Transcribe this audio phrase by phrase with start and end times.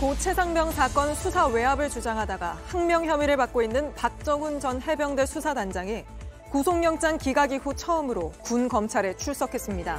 [0.00, 6.04] 고 최상병 사건 수사 외압을 주장하다가 항명 혐의를 받고 있는 박정훈 전 해병대 수사단장이
[6.50, 9.98] 구속영장 기각 이후 처음으로 군 검찰에 출석했습니다.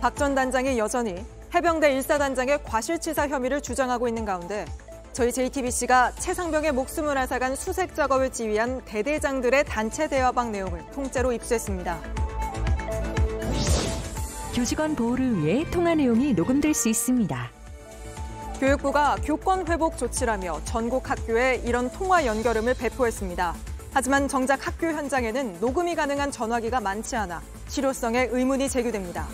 [0.00, 1.24] 박 전 단장이 여전히
[1.54, 4.64] 해병대 일사단장의 과실치사 혐의를 주장하고 있는 가운데
[5.12, 11.98] 저희 JTBC가 최상병의 목숨을 앗아간 수색 작업을 지휘한 대대장들의 단체 대화방 내용을 통째로 입수했습니다.
[14.54, 17.61] 교직원 보호를 위해 통화 내용이 녹음될 수 있습니다.
[18.62, 23.56] 교육부가 교권 회복 조치라며 전국 학교에 이런 통화 연결음을 배포했습니다.
[23.92, 29.26] 하지만 정작 학교 현장에는 녹음이 가능한 전화기가 많지 않아 실효성에 의문이 제기됩니다.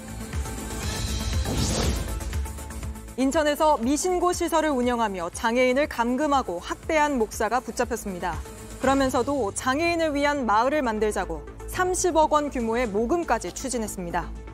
[3.19, 8.35] 인천에서 미신고 시설을 운영하며 장애인을 감금하고 학대한 목사가 붙잡혔습니다.
[8.81, 14.48] 그러면서도 장애인을 위한 마을을 만들자고 30억 원 규모의 모금까지 추진했습니다.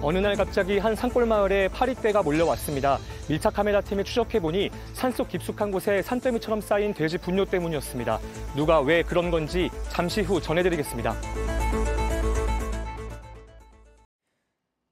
[0.00, 2.98] 어느 날 갑자기 한 산골 마을에 파리떼가 몰려왔습니다.
[3.28, 8.20] 밀착 카메라 팀이 추적해 보니 산속 깊숙한 곳에 산더미처럼 쌓인 돼지 분뇨 때문이었습니다.
[8.56, 11.16] 누가 왜 그런 건지 잠시 후 전해드리겠습니다.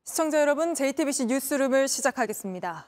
[0.05, 2.87] 시청자 여러분, JTBC 뉴스룸을 시작하겠습니다.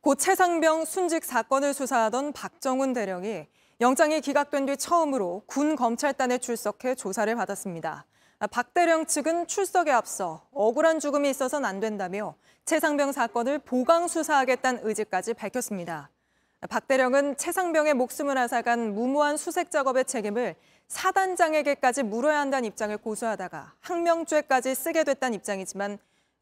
[0.00, 3.46] 고 최상병 순직 사건을 수사하던 박정훈 대령이
[3.80, 8.06] 영장이 기각된 뒤 처음으로 군 검찰단에 출석해 조사를 받았습니다.
[8.50, 15.34] 박 대령 측은 출석에 앞서 억울한 죽음이 있어서는 안 된다며 최상병 사건을 보강 수사하겠다는 의지까지
[15.34, 16.10] 밝혔습니다.
[16.68, 20.56] 박 대령은 최상병의 목숨을 앗아간 무모한 수색 작업의 책임을
[20.88, 25.98] 사단장에게까지 물어야 한다는 입장을 고수하다가 항명죄까지 쓰게 됐다는 입장이지만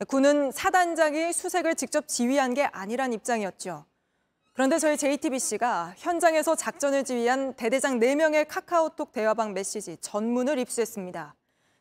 [0.08, 3.84] 군은 사단장이 수색을 직접 지휘한 게 아니란 입장이었죠.
[4.54, 11.34] 그런데 저희 JTBC가 현장에서 작전을 지휘한 대대장 4명의 카카오톡 대화방 메시지 전문을 입수했습니다.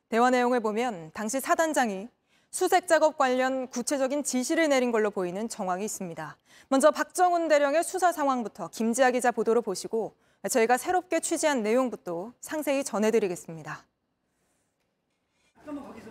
[0.10, 2.08] 대화 내용을 보면 당시 사단장이
[2.50, 6.36] 수색 작업 관련 구체적인 지시를 내린 걸로 보이는 정황이 있습니다.
[6.68, 10.16] 먼저 박정훈 대령의 수사 상황부터 김지아 기자 보도로 보시고
[10.50, 13.86] 저희가 새롭게 취재한 내용부터 상세히 전해드리겠습니다.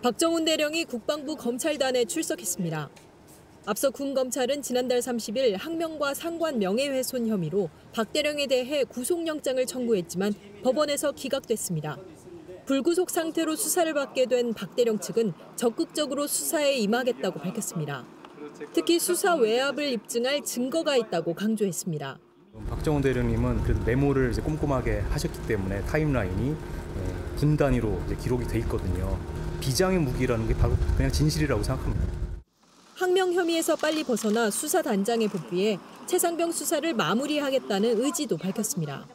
[0.01, 2.89] 박정훈 대령이 국방부 검찰단에 출석했습니다.
[3.65, 11.11] 앞서 군 검찰은 지난달 30일 항명과 상관 명예훼손 혐의로 박 대령에 대해 구속영장을 청구했지만 법원에서
[11.11, 11.97] 기각됐습니다.
[12.69, 18.05] 불구속 상태로 수사를 받게 된 박대령 측은 적극적으로 수사에 임하겠다고 밝혔습니다.
[18.73, 22.19] 특히 수사 외압을 입증할 증거가 있다고 강조했습니다.
[22.69, 29.17] 박정훈 대령님은 그래도 메모를 꼼꼼하게 하셨기 때문에 타임라인이 예, 분 단위로 기록이 돼 있거든요.
[29.61, 32.05] 비장의 무기라는 게 바로 그냥 진실이라고 생각합니다.
[32.93, 39.07] 항명 혐의에서 빨리 벗어나 수사단장에 복귀해 최상병 수사를 마무리하겠다는 의지도 밝혔습니다.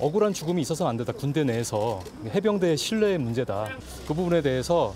[0.00, 1.12] 억울한 죽음이 있어서는 안 된다.
[1.12, 3.76] 군대 내에서 해병대의 신뢰의 문제다.
[4.06, 4.94] 그 부분에 대해서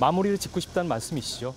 [0.00, 1.54] 마무리를 짓고 싶다는 말씀이시죠.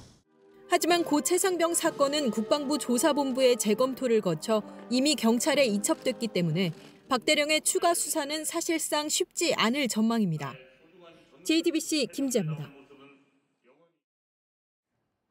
[0.70, 6.74] 하지만 고 최상병 사건은 국방부 조사본부의 재검토를 거쳐 이미 경찰에 이첩됐기 때문에
[7.08, 10.54] 박 대령의 추가 수사는 사실상 쉽지 않을 전망입니다.
[11.46, 12.70] JTBC 김지아입니다.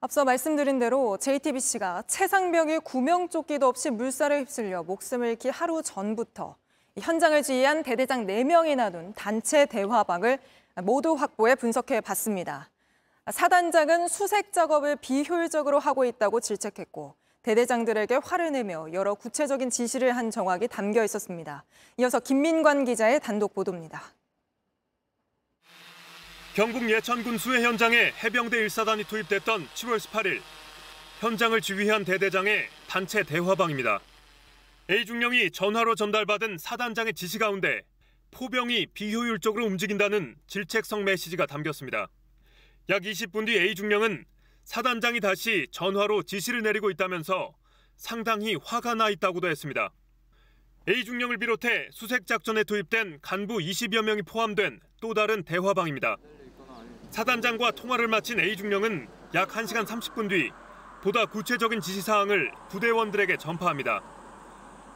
[0.00, 6.56] 앞서 말씀드린 대로 JTBC가 최상병이 구명조끼도 없이 물살에 휩쓸려 목숨을 잃기 하루 전부터
[7.00, 10.38] 현장을 지휘한 대대장 4명이나 둔 단체 대화방을
[10.82, 12.70] 모두 확보해 분석해 봤습니다.
[13.30, 20.68] 사단장은 수색 작업을 비효율적으로 하고 있다고 질책했고 대대장들에게 화를 내며 여러 구체적인 지시를 한 정황이
[20.68, 21.64] 담겨 있었습니다.
[21.96, 24.02] 이어서 김민관 기자의 단독 보도입니다.
[26.54, 30.40] 경북 예천군 수해 현장에 해병대 1사단이 투입됐던 7월 18일
[31.20, 34.00] 현장을 지휘한 대대장의 단체 대화방입니다.
[34.90, 37.82] A중령이 전화로 전달받은 사단장의 지시 가운데
[38.32, 42.08] 포병이 비효율적으로 움직인다는 질책성 메시지가 담겼습니다.
[42.88, 44.24] 약 20분 뒤 A중령은
[44.64, 47.54] 사단장이 다시 전화로 지시를 내리고 있다면서
[47.94, 49.92] 상당히 화가 나 있다고도 했습니다.
[50.88, 56.16] A중령을 비롯해 수색 작전에 투입된 간부 20여 명이 포함된 또 다른 대화방입니다.
[57.10, 60.50] 사단장과 통화를 마친 A중령은 약 1시간 30분 뒤
[61.00, 64.19] 보다 구체적인 지시 사항을 부대원들에게 전파합니다.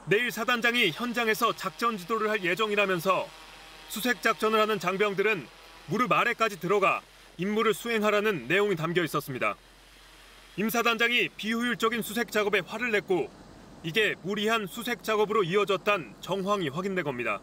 [0.06, 3.26] 내일 사단장이 현장에서 작전 지도를 할 예정이라면서
[3.88, 5.46] 수색 작전을 하는 장병들은
[5.86, 7.00] 무릎 아래까지 들어가
[7.38, 9.54] 임무를 수행하라는 내용이 담겨 있었습니다.
[10.56, 13.30] 임 사단장이 비효율적인 수색 작업에 화를 냈고
[13.82, 17.40] 이게 무리한 수색 작업으로 이어졌단 정황이 확인된 겁니다.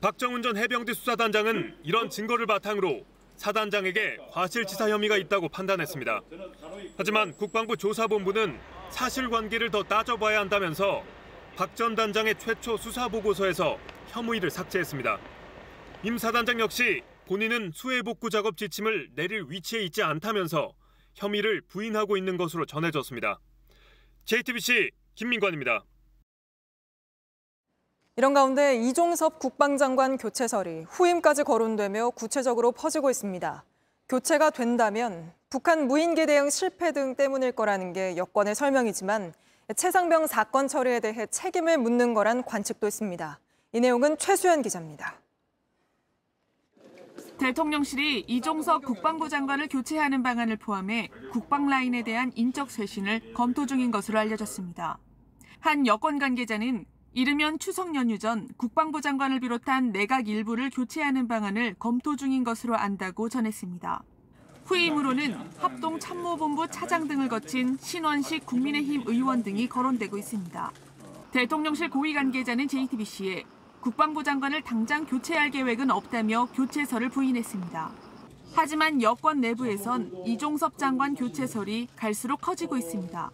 [0.00, 3.04] 박정훈 전 해병대 수사단장은 이런 증거를 바탕으로
[3.36, 6.20] 사단장에게 과실치사 혐의가 있다고 판단했습니다.
[6.96, 8.60] 하지만 국방부 조사본부는
[8.90, 11.02] 사실관계를 더 따져봐야 한다면서
[11.56, 13.78] 박 전 단장의 최초 수사 보고서에서
[14.08, 15.18] 혐의를 삭제했습니다.
[16.02, 20.72] 임 사단장 역시 본인은 수해 복구 작업 지침을 내릴 위치에 있지 않다면서
[21.14, 23.38] 혐의를 부인하고 있는 것으로 전해졌습니다.
[24.24, 25.84] JTBC 김민관입니다.
[28.16, 33.64] 이런 가운데 이종섭 국방장관 교체설이 후임까지 거론되며 구체적으로 퍼지고 있습니다.
[34.08, 39.32] 교체가 된다면 북한 무인기 대응 실패 등 때문일 거라는 게 여권의 설명이지만
[39.72, 43.40] 최상병 사건 처리에 대해 책임을 묻는 거란 관측도 있습니다.
[43.72, 45.14] 이 내용은 최수연 기자입니다.
[47.38, 54.18] 대통령실이 이종석 국방부 장관을 교체하는 방안을 포함해 국방 라인에 대한 인적 쇄신을 검토 중인 것으로
[54.18, 54.98] 알려졌습니다.
[55.60, 62.16] 한 여권 관계자는 이르면 추석 연휴 전 국방부 장관을 비롯한 내각 일부를 교체하는 방안을 검토
[62.16, 64.02] 중인 것으로 안다고 전했습니다.
[64.66, 70.72] 후임으로는 합동 참모본부 차장 등을 거친 신원식 국민의힘 의원 등이 거론되고 있습니다.
[71.32, 73.44] 대통령실 고위 관계자는 JTBC에
[73.80, 77.92] 국방부 장관을 당장 교체할 계획은 없다며 교체설을 부인했습니다.
[78.54, 83.30] 하지만 여권 내부에선 이종섭 장관 교체설이 갈수록 커지고 있습니다.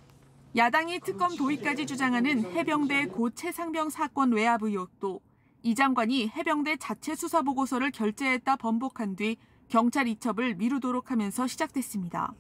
[0.57, 5.21] 야당이 특검 도입까지 주장하는 해병대 고 최상병 사건 외압 의혹도
[5.63, 9.37] 이 장관이 해병대 자체 수사 보고서를 결재했다 번복한 뒤
[9.71, 12.35] 경찰 이첩을 미루도록 하면서 시작됐습니다.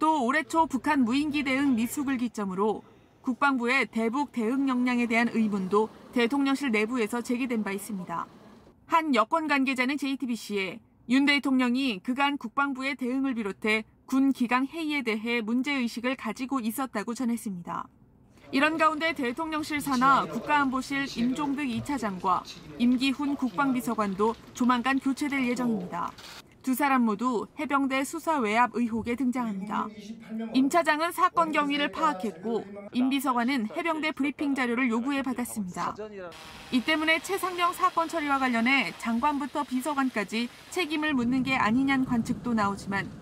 [0.00, 2.82] 또 올해 초 북한 무인기 대응 미숙을 기점으로
[3.22, 8.26] 국방부의 대북 대응 역량에 대한 의문도 대통령실 내부에서 제기된 바 있습니다.
[8.86, 16.16] 한 여권 관계자는 JTBC에 윤 대통령이 그간 국방부의 대응을 비롯해 군 기강 회의에 대해 문제의식을
[16.16, 17.86] 가지고 있었다고 전했습니다.
[18.52, 22.42] 이런 가운데 대통령실 산하 국가안보실 임종득 2차장과
[22.78, 26.10] 임기훈 국방비서관도 조만간 교체될 예정입니다.
[26.66, 29.86] 두 사람 모두 해병대 수사 외압 의혹에 등장합니다.
[30.52, 35.94] 임 차장은 사건 경위를 파악했고 임 비서관은 해병대 브리핑 자료를 요구해 받았습니다.
[36.72, 43.12] 이 때문에 최상병 사건 처리와 관련해 장관부터 비서관까지 책임을 묻는 게 아니냐는 관측도 나오지만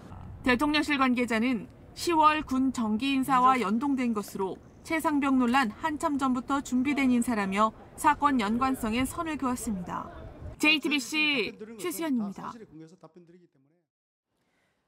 [0.42, 8.40] 대통령실 관계자는 10월 군 정기 인사와 연동된 것으로 최상병 논란 한참 전부터 준비된 인사라며 사건
[8.40, 10.23] 연관성에 선을 그었습니다.
[10.64, 12.50] JTBC 최수연입니다.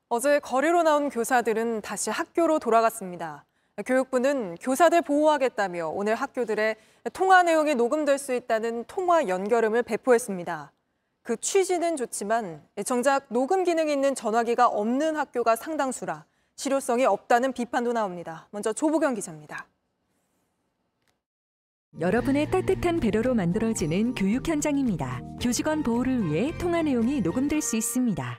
[0.08, 3.44] 어제 거리로 나온 교사들은 다시 학교로 돌아갔습니다.
[3.84, 6.76] 교육부는 교사들 보호하겠다며 오늘 학교들의
[7.12, 10.72] 통화 내용이 녹음될 수 있다는 통화 연결음을 배포했습니다.
[11.22, 16.24] 그 취지는 좋지만 정작 녹음 기능이 있는 전화기가 없는 학교가 상당수라
[16.54, 18.48] 실효성이 없다는 비판도 나옵니다.
[18.50, 19.66] 먼저 조보경 기자입니다.
[21.98, 25.22] 여러분의 따뜻한 배려로 만들어지는 교육 현장입니다.
[25.40, 28.38] 교직원 보호를 위해 통화 내용이 녹음될 수 있습니다.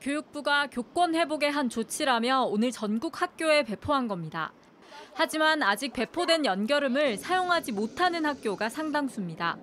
[0.00, 4.52] 교육부가 교권 회복의 한 조치라며 오늘 전국 학교에 배포한 겁니다.
[5.14, 9.56] 하지만 아직 배포된 연결음을 사용하지 못하는 학교가 상당수입니다.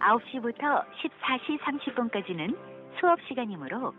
[0.00, 2.56] 9시부터 14시 30분까지는
[2.98, 3.94] 수업 시간이므로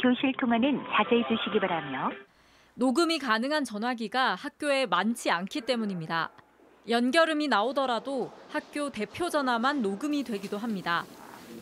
[0.00, 2.10] 교실 통화는 자제해 주시기 바라며
[2.76, 6.30] 녹음이 가능한 전화기가 학교에 많지 않기 때문입니다.
[6.88, 11.04] 연결음이 나오더라도 학교 대표 전화만 녹음이 되기도 합니다.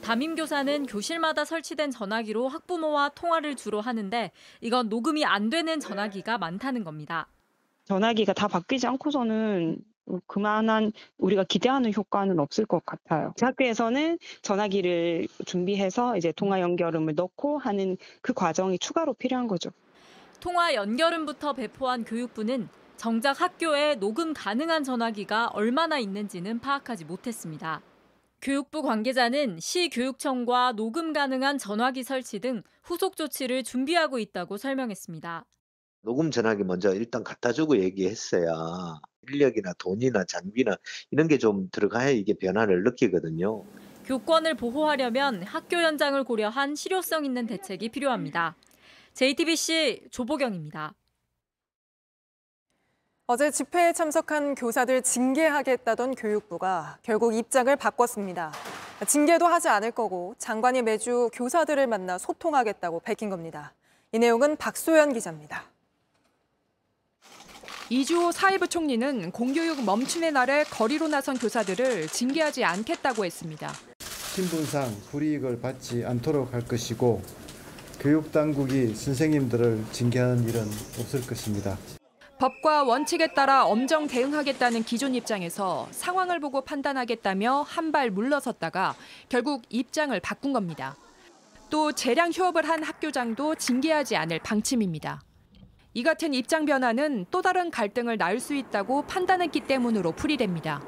[0.02, 4.31] 담임교사는 교실마다 설치된 전화기로 학부모와 통화를 주로 하는데
[4.61, 7.26] 이건 녹음이 안 되는 전화기가 많다는 겁니다.
[7.84, 9.78] 전화기가 다 바뀌지 않고서는
[10.28, 13.34] 그만한 우리가 기대하는 효과는 없을 것 같아요.
[13.40, 19.70] 학교에서는 전화기를 준비해서 이제 통화 연결음을 넣고 하는 그 과정이 추가로 필요한 거죠.
[20.38, 27.82] 통화 연결음부터 배포한 교육부는 정작 학교에 녹음 가능한 전화기가 얼마나 있는지는 파악하지 못했습니다.
[28.40, 35.44] 교육부 관계자는 시교육청과 녹음 가능한 전화기 설치 등 후속 조치를 준비하고 있다고 설명했습니다.
[36.02, 38.47] 녹음 전화기 먼저 일단 갖다 주고 얘기했어야
[39.28, 40.76] 인력이나 돈이나 장비나
[41.11, 43.64] 이런 게 좀 들어가야 이게 변화를 느끼거든요.
[44.04, 48.56] 교권을 보호하려면 학교 현장을 고려한 실효성 있는 대책이 필요합니다.
[49.14, 50.94] JTBC 조보경입니다.
[53.28, 58.52] 어제 집회에 참석한 교사들 징계하겠다던 교육부가 결국 입장을 바꿨습니다.
[59.04, 63.75] 징계도 하지 않을 거고 장관이 매주 교사들을 만나 소통하겠다고 밝힌 겁니다.
[64.12, 65.64] 이 내용은 박소연 기자입니다.
[67.90, 73.73] 이주호 사회부 총리는 공교육 멈춤의 날에 거리로 나선 교사들을 징계하지 않겠다고 했습니다.
[74.35, 77.21] 신분상 불이익을 받지 않도록 할 것이고
[77.99, 80.62] 교육당국이 선생님들을 징계하는 일은
[81.00, 81.76] 없을 것입니다.
[82.38, 88.95] 법과 원칙에 따라 엄정 대응하겠다는 기존 입장에서 상황을 보고 판단하겠다며 한 발 물러섰다가
[89.28, 90.97] 결국 입장을 바꾼 겁니다.
[91.71, 95.23] 또 재량 휴업을 한 학교장도 징계하지 않을 방침입니다.
[95.95, 100.83] 이 같은 입장 변화는 또 다른 갈등을 낳을 수 있다고 판단했기 때문으로 풀이됩니다.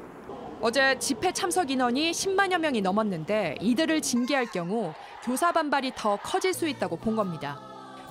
[0.61, 6.67] 어제 집회 참석 인원이 10만여 명이 넘었는데 이들을 징계할 경우 교사 반발이 더 커질 수
[6.67, 7.59] 있다고 본 겁니다.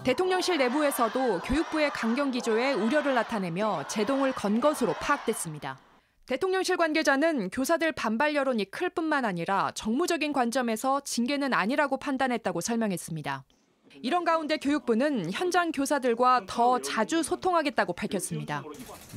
[0.05, 5.78] 대통령실 내부에서도 교육부의 강경 기조에 우려를 나타내며 제동을 건 것으로 파악됐습니다.
[6.26, 13.45] 대통령실 관계자는 교사들 반발 여론이 클 뿐만 아니라 정무적인 관점에서 징계는 아니라고 판단했다고 설명했습니다.
[14.02, 18.62] 이런 가운데 교육부는 현장 교사들과 더 자주 소통하겠다고 밝혔습니다.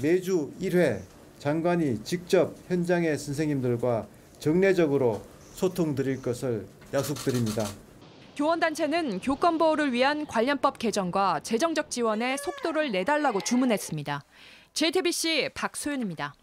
[0.01, 1.01] 매주 1회
[1.39, 4.07] 장관이 직접 현장의 선생님들과
[4.39, 5.21] 정례적으로
[5.53, 7.65] 소통 드릴 것을 약속드립니다.
[8.35, 14.23] 교원단체는 교권 보호를 위한 관련법 개정과 재정적 지원에 속도를 내달라고 주문했습니다.
[14.73, 16.33] JTBC 박소연입니다.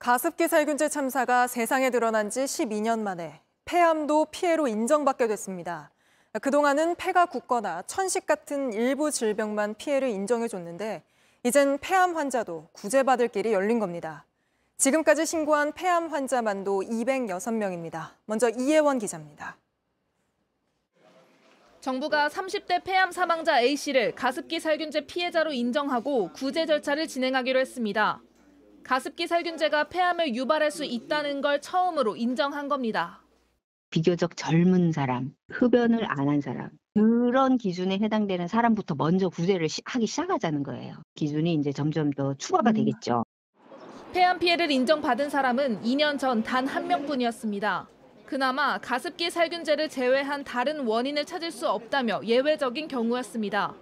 [0.00, 5.90] 가습기 살균제 참사가 세상에 드러난 지 12년 만에 폐암도 피해로 인정받게 됐습니다.
[6.42, 11.04] 그동안은 폐가 굳거나 천식 같은 일부 질병만 피해를 인정해줬는데
[11.44, 14.26] 이젠 폐암 환자도 구제받을 길이 열린 겁니다.
[14.78, 18.10] 지금까지 신고한 폐암 환자만도 206명입니다.
[18.26, 19.56] 먼저 이혜원 기자입니다.
[21.80, 28.22] 정부가 30대 폐암 사망자 A씨를 가습기 살균제 피해자로 인정하고 구제 절차를 진행하기로 했습니다.
[28.82, 33.22] 가습기 살균제가 폐암을 유발할 수 있다는 걸 처음으로 인정한 겁니다.
[33.90, 40.06] 비교적 젊은 사람, 흡연을 안 한 사람 그런 기준에 해당되는 사람부터 먼저 구제를 시, 하기
[40.06, 40.96] 시작하자는 거예요.
[41.14, 43.23] 기준이 이제 점점 더 추가가 되겠죠.
[44.14, 47.88] 폐암 피해를 인정받은 사람은 2년 전 단 한 명뿐이었습니다.
[48.26, 53.74] 그나마 가습기 살균제를 제외한 다른 원인을 찾을 수 없다며 예외적인 경우였습니다.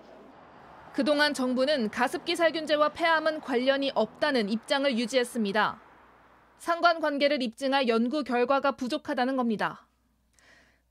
[0.94, 5.80] 그동안 정부는 가습기 살균제와 폐암은 관련이 없다는 입장을 유지했습니다.
[6.58, 9.86] 상관 관계를 입증할 연구 결과가 부족하다는 겁니다.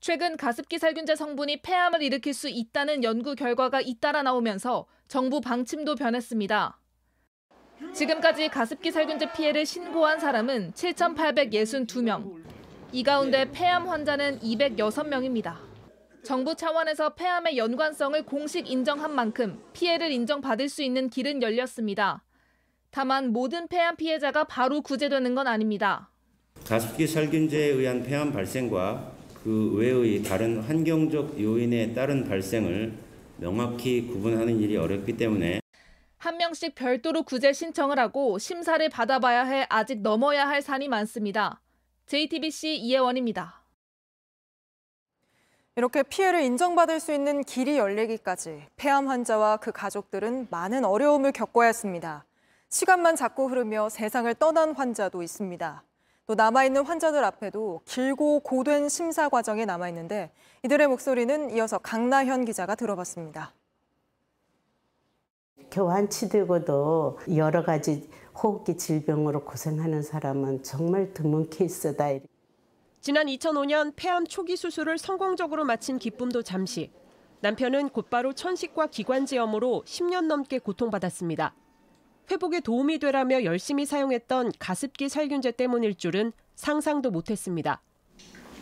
[0.00, 6.78] 최근 가습기 살균제 성분이 폐암을 일으킬 수 있다는 연구 결과가 잇따라 나오면서 정부 방침도 변했습니다.
[7.92, 12.42] 지금까지 가습기 살균제 피해를 신고한 사람은 7,862명.
[12.92, 15.56] 이 가운데 폐암 환자는 206명입니다.
[16.22, 22.22] 정부 차원에서 폐암의 연관성을 공식 인정한 만큼 피해를 인정받을 수 있는 길은 열렸습니다.
[22.90, 26.10] 다만 모든 폐암 피해자가 바로 구제되는 건 아닙니다.
[26.66, 29.12] 가습기 살균제에 의한 폐암 발생과
[29.42, 32.92] 그 외의 다른 환경적 요인에 따른 발생을
[33.38, 35.61] 명확히 구분하는 일이 어렵기 때문에
[36.22, 41.60] 한 명씩 별도로 구제 신청을 하고 심사를 받아봐야 해 아직 넘어야 할 산이 많습니다.
[42.06, 43.64] JTBC 이혜원입니다.
[45.74, 52.24] 이렇게 피해를 인정받을 수 있는 길이 열리기까지 폐암 환자와 그 가족들은 많은 어려움을 겪어야 했습니다.
[52.68, 55.82] 시간만 자꾸 흐르며 세상을 떠난 환자도 있습니다.
[56.28, 60.30] 또 남아있는 환자들 앞에도 길고 고된 심사 과정이 남아있는데
[60.62, 63.52] 이들의 목소리는 이어서 강나현 기자가 들어봤습니다.
[65.72, 68.08] 교환치되고도 여러 가지
[68.40, 72.10] 호흡기 질병으로 고생하는 사람은 정말 드문 케이스다.
[73.00, 76.92] 지난 2005년 폐암 초기 수술을 성공적으로 마친 기쁨도 잠시.
[77.40, 81.54] 남편은 곧바로 천식과 기관지염으로 10년 넘게 고통받았습니다.
[82.30, 87.82] 회복에 도움이 되라며 열심히 사용했던 가습기 살균제 때문일 줄은 상상도 못했습니다.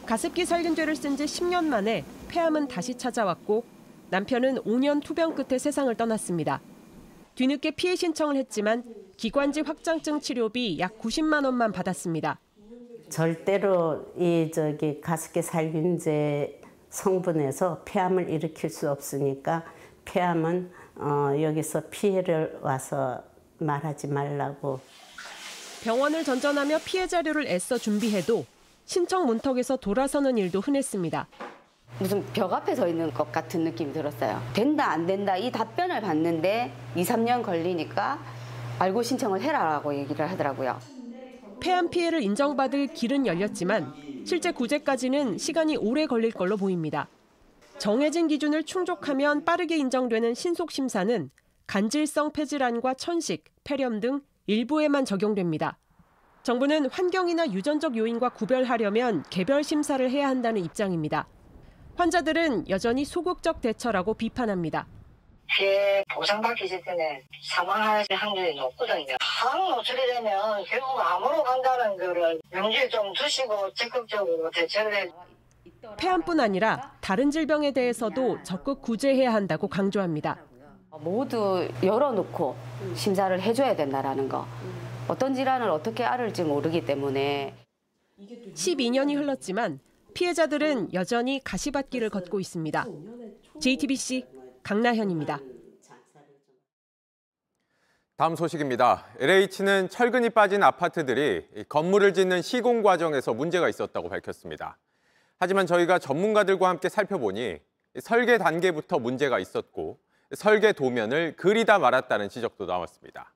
[0.07, 3.64] 가습기 살균제를 쓴 지 10년 만에 폐암은 다시 찾아왔고
[4.09, 6.61] 남편은 5년 투병 끝에 세상을 떠났습니다.
[7.34, 8.84] 뒤늦게 피해 신청을 했지만
[9.16, 12.38] 기관지 확장증 치료비 약 90만 원만 받았습니다.
[13.08, 16.60] 절대로 이 저기 가습기 살균제
[16.90, 19.64] 성분에서 폐암을 일으킬 수 없으니까
[20.04, 23.22] 폐암은 어, 여기서 피해를 와서
[23.58, 24.80] 말하지 말라고.
[25.82, 28.44] 병원을 전전하며 피해 자료를 애써 준비해도
[28.84, 31.26] 신청 문턱에서 돌아서는 일도 흔했습니다.
[32.00, 34.40] 무슨 벽 앞에 서 있는 것 같은 느낌이 들었어요.
[34.54, 38.19] 된다 안 된다 이 답변을 받는데 2, 3년 걸리니까
[38.78, 40.78] 알고 신청을 해라라고 얘기를 하더라고요.
[41.61, 43.92] 폐암 피해를 인정받을 길은 열렸지만
[44.25, 47.07] 실제 구제까지는 시간이 오래 걸릴 걸로 보입니다.
[47.76, 51.30] 정해진 기준을 충족하면 빠르게 인정되는 신속 심사는
[51.66, 55.78] 간질성 폐질환과 천식, 폐렴 등 일부에만 적용됩니다.
[56.45, 61.28] 정부는 환경이나 유전적 요인과 구별하려면 개별 심사를 해야 한다는 입장입니다.
[62.00, 64.87] 환자들은 여전히 소극적 대처라고 비판합니다.
[65.47, 69.16] 피해 보상받기 전에 사망할 확률이 높거든요.
[69.21, 75.11] 항 노출이 되면 결국 암으로 간다는 거를 명주에 좀 두시고 적극적으로 대처를 해.
[75.99, 80.38] 폐암뿐 아니라 다른 질병에 대해서도 적극 구제해야 한다고 강조합니다.
[81.00, 82.57] 모두 열어놓고
[82.95, 84.47] 심사를 해줘야 된다라는 거.
[85.07, 87.52] 어떤 질환을 어떻게 앓을지 모르기 때문에
[88.54, 89.80] 12년이 흘렀지만
[90.14, 92.87] 피해자들은 여전히 가시밭길을 걷고 있습니다.
[93.61, 94.26] JTBC
[94.62, 95.40] 강나현입니다.
[98.17, 99.07] 다음 소식입니다.
[99.19, 104.76] LH는 철근이 빠진 아파트들이 건물을 짓는 시공 과정에서 문제가 있었다고 밝혔습니다.
[105.38, 107.59] 하지만 저희가 전문가들과 함께 살펴보니
[108.00, 109.99] 설계 단계부터 문제가 있었고
[110.35, 113.33] 설계 도면을 그리다 말았다는 지적도 나왔습니다.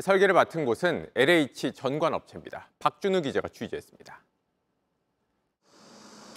[0.00, 2.70] 설계를 맡은 곳은 LH 전관업체입니다.
[2.78, 4.22] 박준우 기자가 취재했습니다.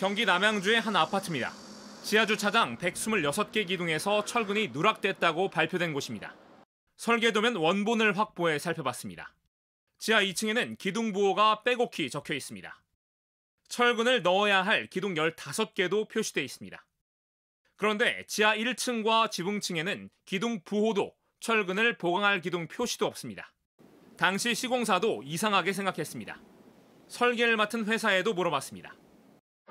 [0.01, 1.53] 경기 남양주의 한 아파트입니다.
[2.01, 6.35] 지하 주차장 126개 기둥에서 철근이 누락됐다고 발표된 곳입니다.
[6.97, 9.31] 설계도면 원본을 확보해 살펴봤습니다.
[9.99, 12.81] 지하 2층에는 기둥 부호가 빼곡히 적혀 있습니다.
[13.69, 16.83] 철근을 넣어야 할 기둥 15개도 표시돼 있습니다.
[17.75, 23.53] 그런데 지하 1층과 지붕층에는 기둥 부호도 철근을 보강할 기둥 표시도 없습니다.
[24.17, 26.41] 당시 시공사도 이상하게 생각했습니다.
[27.07, 28.95] 설계를 맡은 회사에도 물어봤습니다.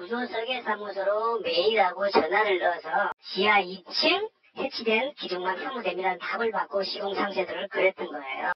[0.00, 8.06] 구조 설계사무소로 메일하고 전화를 넣어서 지하 2층 해치된 기둥만 사무됩니다는 답을 받고 시공 상세도를 그랬던
[8.08, 8.52] 거예요.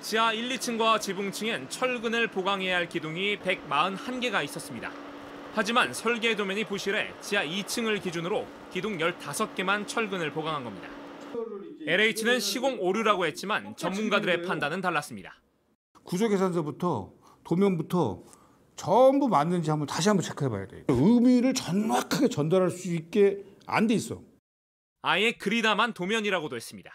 [0.00, 4.90] 지하 1, 2층과 지붕층엔 철근을 보강해야 할 기둥이 141개가 있었습니다.
[5.54, 10.88] 하지만 설계 도면이 부실해 지하 2층을 기준으로 기둥 15개만 철근을 보강한 겁니다.
[11.86, 15.40] LH는 시공 오류라고 했지만 전문가들의 판단은 달랐습니다.
[16.02, 17.12] 구조 계산서부터
[17.44, 18.24] 도면부터
[18.76, 20.84] 전부 맞는지 한번 다시 한번 체크해 봐야 돼요.
[20.88, 24.20] 의미를 정확하게 전달할 수 있게 안 돼 있어.
[25.02, 26.90] 아예 그리다만 도면이라고도 했습니다.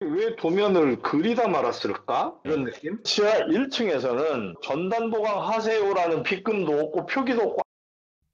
[0.00, 2.40] 왜 도면을 그리다 말았을까?
[2.44, 3.02] 이런 느낌?
[3.02, 7.62] 지하 1층에서는 전단 보강 하세요라는 빗금도 없고 표기도 없고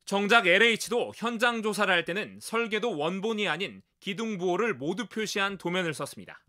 [0.04, 6.40] 정작 LH도 현장 조사를 할 때는 설계도 원본이 아닌 기둥 부호를 모두 표시한 도면을 썼습니다.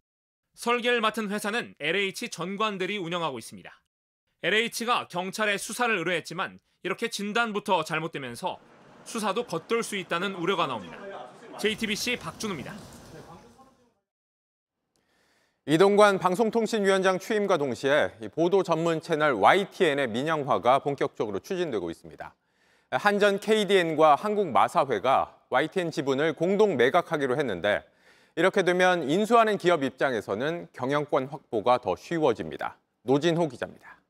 [0.55, 3.71] 설계를 맡은 회사는 LH 전관들이 운영하고 있습니다.
[4.43, 8.59] LH가 경찰에 수사를 의뢰했지만 이렇게 진단부터 잘못되면서
[9.05, 10.97] 수사도 겉돌 수 있다는 우려가 나옵니다.
[11.57, 12.73] JTBC 박준우입니다.
[15.65, 22.35] 이동관 방송통신위원장 취임과 동시에 보도 전문 채널 YTN의 민영화가 본격적으로 추진되고 있습니다.
[22.91, 27.81] 한전 KDN과 한국마사회가 YTN 지분을 공동 매각하기로 했는데
[28.35, 32.75] 이렇게 되면 인수하는 기업 입장에서는 경영권 확보가 더 쉬워집니다.
[33.03, 34.02] 노진호 기자입니다.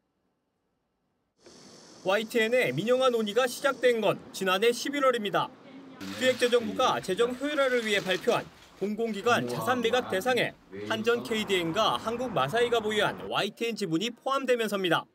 [2.06, 5.50] YTN의 민영화 논의가 시작된 건 지난해 11월입니다.
[6.20, 8.46] 기획재정부가 재정 효율화를 위해 발표한
[8.78, 10.54] 공공기관 자산 매각 대상에
[10.89, 15.06] 한전 KDN과 한국 마사이가 보유한 YTN 지분이 포함되면서입니다.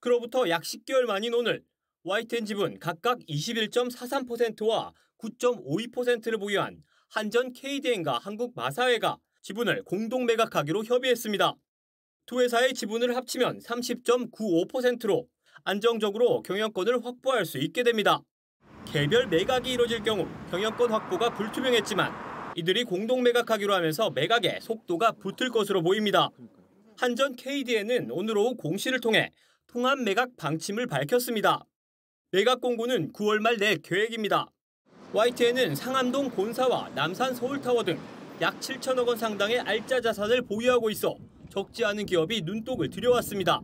[0.00, 1.62] 그로부터 약 10개월 만인 오늘
[2.02, 11.54] YTN 지분 각각 21.43%와 9.52%를 보유한 한전 KDN과 한국 마사회가 지분을 공동 매각하기로 협의했습니다.
[12.26, 15.28] 두 회사의 지분을 합치면 30.95%로
[15.64, 18.20] 안정적으로 경영권을 확보할 수 있게 됩니다.
[18.86, 22.12] 개별 매각이 이뤄질 경우 경영권 확보가 불투명했지만
[22.56, 26.30] 이들이 공동 매각하기로 하면서 매각에 속도가 붙을 것으로 보입니다.
[26.96, 29.30] 한전 KDN은 오늘 오후 공시를 통해
[29.66, 31.64] 통합 매각 방침을 밝혔습니다.
[32.30, 34.46] 매각 공고는 9월 말낼 계획입니다.
[35.12, 41.16] YTN은 상암동 본사와 남산 서울타워 등 약 7천억 원 상당의 알짜 자산을 보유하고 있어
[41.48, 43.62] 적지 않은 기업이 눈독을 들여왔습니다.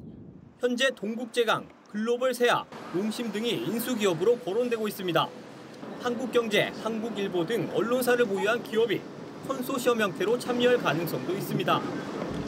[0.58, 5.28] 현재 동국제강, 글로벌 세아, 농심 등이 인수기업으로 거론되고 있습니다.
[6.00, 8.98] 한국경제, 한국일보 등 언론사를 보유한 기업이
[9.46, 11.82] 컨소시엄 형태로 참여할 가능성도 있습니다.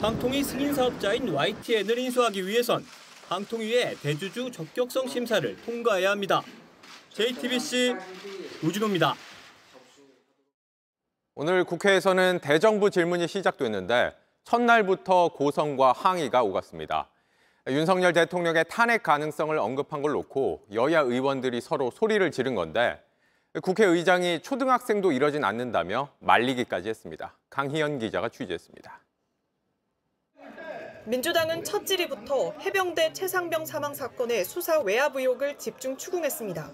[0.01, 2.83] 방통위 승인 사업자인 YTN을 인수하기 위해선
[3.29, 6.41] 방통위의 대주주 적격성 심사를 통과해야 합니다.
[7.11, 7.95] JTBC
[8.63, 9.13] 우진호입니다.
[11.35, 17.09] 오늘 국회에서는 대정부 질문이 시작됐는데 첫날부터 고성과 항의가 오갔습니다.
[17.67, 23.01] 윤석열 대통령의 탄핵 가능성을 언급한 걸 놓고 여야 의원들이 서로 소리를 지른 건데
[23.59, 27.35] 국회의장이 초등학생도 이러진 않는다며 말리기까지 했습니다.
[27.49, 29.01] 강희연 기자가 취재했습니다.
[31.05, 36.71] 민주당은 첫 질의부터 해병대 최상병 사망 사건의 수사 외압 의혹을 집중 추궁했습니다.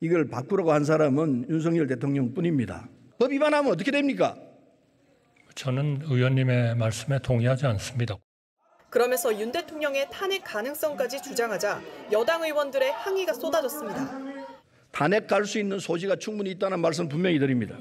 [0.00, 2.88] 이걸 바꾸라고 한 사람은 윤석열 대통령뿐입니다.
[3.18, 4.36] 법 위반하면 어떻게 됩니까?
[5.54, 8.16] 저는 의원님의 말씀에 동의하지 않습니다.
[8.94, 14.08] 그러면서 윤 대통령의 탄핵 가능성까지 주장하자 여당 의원들의 항의가 쏟아졌습니다.
[14.92, 17.76] 탄핵 갈 수 있는 소지가 충분히 있다는 말씀 분명히 드립니다.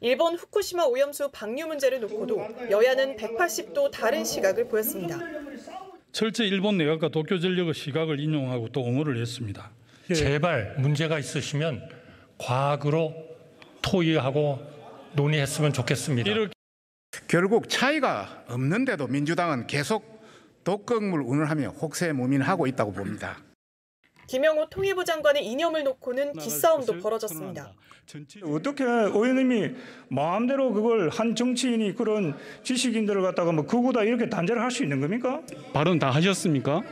[0.00, 5.18] 일본 후쿠시마 오염수 방류 문제를 놓고도 여야는 180도 다른 시각을 보였습니다.
[6.12, 9.72] 철저 일본 내각과 도쿄전력의 시각을 인용하고 또 옹호를 했습니다.
[10.14, 11.82] 제발 문제가 있으시면
[12.38, 13.12] 과학으로
[13.82, 14.60] 토의하고
[15.14, 16.57] 논의했으면 좋겠습니다.
[17.26, 20.18] 결국 차이가 없는데도 민주당은 계속
[20.64, 23.38] 독극물 운운하며 혹세무민하고 있다고 봅니다.
[24.26, 27.72] 김영호 통일부 장관의 이념을 놓고는 기싸움도 벌어졌습니다.
[28.44, 29.74] 어떻게 의원님이
[30.10, 35.40] 마음대로 그걸 한 정치인이 그런 지식인들을 갖다가 뭐 그거다 이렇게 단죄를 할 수 있는 겁니까?
[35.72, 36.82] 발언 다 하셨습니까?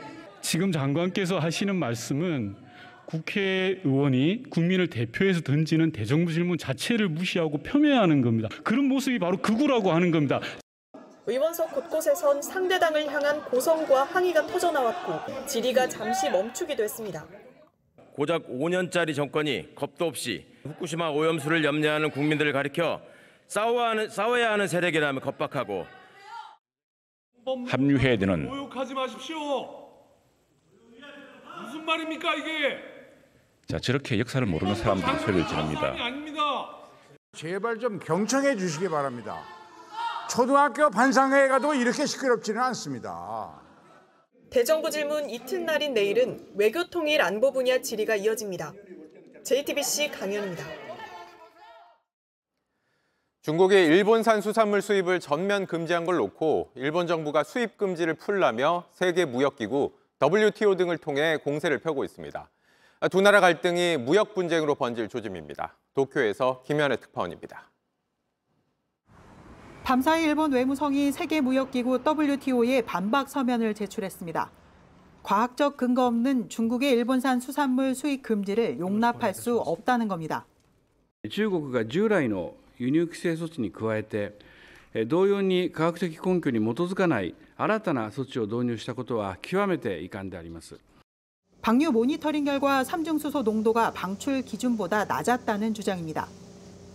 [0.40, 2.56] 지금 장관께서 하시는 말씀은
[3.06, 8.48] 국회의원이 국민을 대표해서 던지는 대정부 질문 자체를 무시하고 폄훼하는 겁니다.
[8.64, 10.40] 그런 모습이 바로 극우라고 하는 겁니다.
[11.26, 17.26] 의원석 곳곳에선 상대당을 향한 고성과 항의가 터져나왔고 질의가 잠시 멈추기도 했습니다.
[18.12, 23.02] 고작 5년짜리 정권이 겁도 없이 후쿠시마 오염수를 염려하는 국민들을 가리켜
[23.46, 25.86] 싸워야 하는, 싸워야 하는 세력이라면 겁박하고
[27.68, 29.86] 합류해야 되는 모욕하지 마십시오.
[31.62, 32.95] 무슨 말입니까 이게?
[33.68, 35.94] 자 저렇게 역사를 모르는 사람들이 소리를 지릅니다.
[37.32, 39.42] 제발 좀 경청해 주시기 바랍니다.
[40.30, 43.60] 초등학교 반상회에 가도 이렇게 시끄럽지는 않습니다.
[44.50, 48.72] 대정부 질문 이튿날인 내일은 외교통일 안보 분야 질의가 이어집니다.
[49.42, 50.64] JTBC 강연입니다.
[53.42, 59.92] 중국이 일본산 수산물 수입을 전면 금지한 걸 놓고 일본 정부가 수입 금지를 풀라며 세계 무역기구
[60.22, 62.48] WTO 등을 통해 공세를 펴고 있습니다.
[63.09, 65.75] 두 나라 갈등이 무역 분쟁으로 번질 조짐입니다.
[65.95, 67.71] 도쿄에서 김현애 특파원입니다.
[69.83, 74.51] 밤사이 일본 외무성이 세계무역기구 WTO에 반박 서면을 제출했습니다.
[75.23, 80.45] 과학적 근거 없는 중국의 일본산 수산물 수입 금지를 용납할 수 없다는 겁니다.
[81.29, 84.37] 中国が従来の輸入規制措置に加えて、
[84.93, 90.79] え同様に科学的根拠に基づかない新たな措置を導入したことは極めて遺憾であります。
[91.66, 96.28] 방류 모니터링 결과 삼중수소 농도가 방출 기준보다 낮았다는 주장입니다.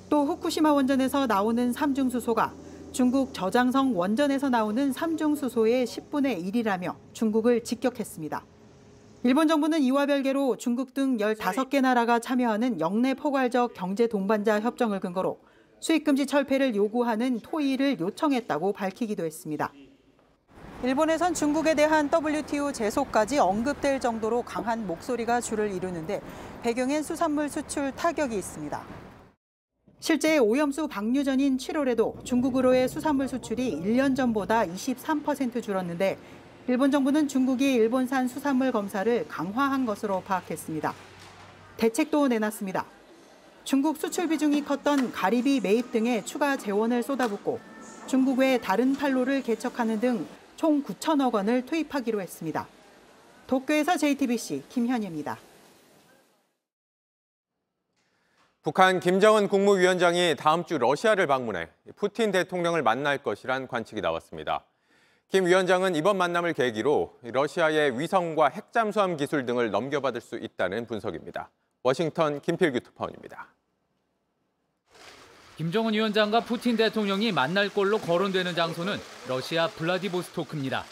[0.10, 2.54] 또 후쿠시마 원전에서 나오는 삼중수소가
[2.94, 8.46] 중국 저장성 원전에서 나오는 삼중수소의 10분의 1이라며 중국을 직격했습니다.
[9.24, 15.38] 일본 정부는 이와 별개로 중국 등 15개 나라가 참여하는 영내 포괄적 경제 동반자 협정을 근거로
[15.82, 19.74] 수입금지 철폐를 요구하는 토의를 요청했다고 밝히기도 했습니다.
[20.84, 26.22] 일본에선 중국에 대한 WTO 제소까지 언급될 정도로 강한 목소리가 줄을 이루는데
[26.64, 28.82] 배경엔 수산물 수출 타격이 있습니다.
[30.00, 36.18] 실제 오염수 방류 전인 7월에도 중국으로의 수산물 수출이 1년 전보다 23% 줄었는데
[36.68, 40.96] 일본 정부는 중국이 일본산 수산물 검사를 강화한 것으로 파악했습니다.
[41.78, 42.88] 대책도 내놨습니다.
[43.66, 47.60] 중국 수출 비중이 컸던 가리비 매입 등에 추가 재원을 쏟아붓고
[48.08, 50.26] 중국 외 다른 판로를 개척하는 등
[50.62, 52.68] 총 9천억 원을 투입하기로 했습니다.
[53.48, 55.40] 도쿄에서 JTBC 김현희입니다.
[58.62, 64.64] 북한 김정은 국무위원장이 다음 주 러시아를 방문해 푸틴 대통령을 만날 것이란 관측이 나왔습니다.
[65.30, 71.50] 김 위원장은 이번 만남을 계기로 러시아의 위성과 핵잠수함 기술 등을 넘겨받을 수 있다는 분석입니다.
[71.82, 73.48] 워싱턴 김필규 특파원입니다.
[75.62, 78.98] 김정은 위원장과 푸틴 대통령이 만날 걸로 거론되는 장소는
[79.28, 80.84] 러시아 블라디보스토크입니다.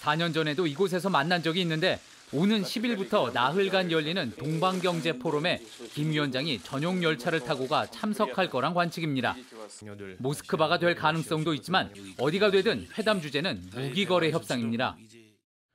[0.00, 2.00] 4년 전에도 이곳에서 만난 적이 있는데
[2.32, 5.62] 오는 10일부터 나흘간 열리는 동방경제 포럼에
[5.94, 9.36] 김 위원장이 전용 열차를 타고가 참석할 거란 관측입니다.
[10.18, 11.88] 모스크바가 될 가능성도 있지만
[12.18, 14.96] 어디가 되든 회담 주제는 무기 거래 협상입니다.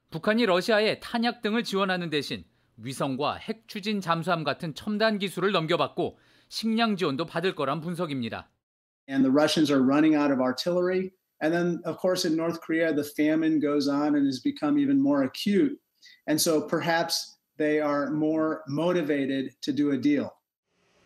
[0.10, 2.44] 북한이 러시아에 탄약 등을 지원하는 대신
[2.76, 8.50] 위성과 핵 추진 잠수함 같은 첨단 기술을 넘겨받고 식량 지원도 받을 거란 분석입니다.
[9.10, 11.12] And the Russians are running out of artillery.
[11.42, 15.00] And then, of course, in North Korea, the famine goes on and has become even
[15.00, 15.78] more acute.
[16.28, 20.32] And so perhaps they are more motivated to do a deal.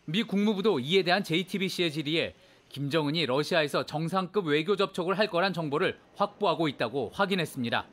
[0.06, 2.34] 미 국무부도 이에 대한 JTBC의 질의에
[2.70, 7.86] 김정은이 러시아에서 정상급 외교 접촉을 할 거란 정보를 확보하고 있다고 확인했습니다.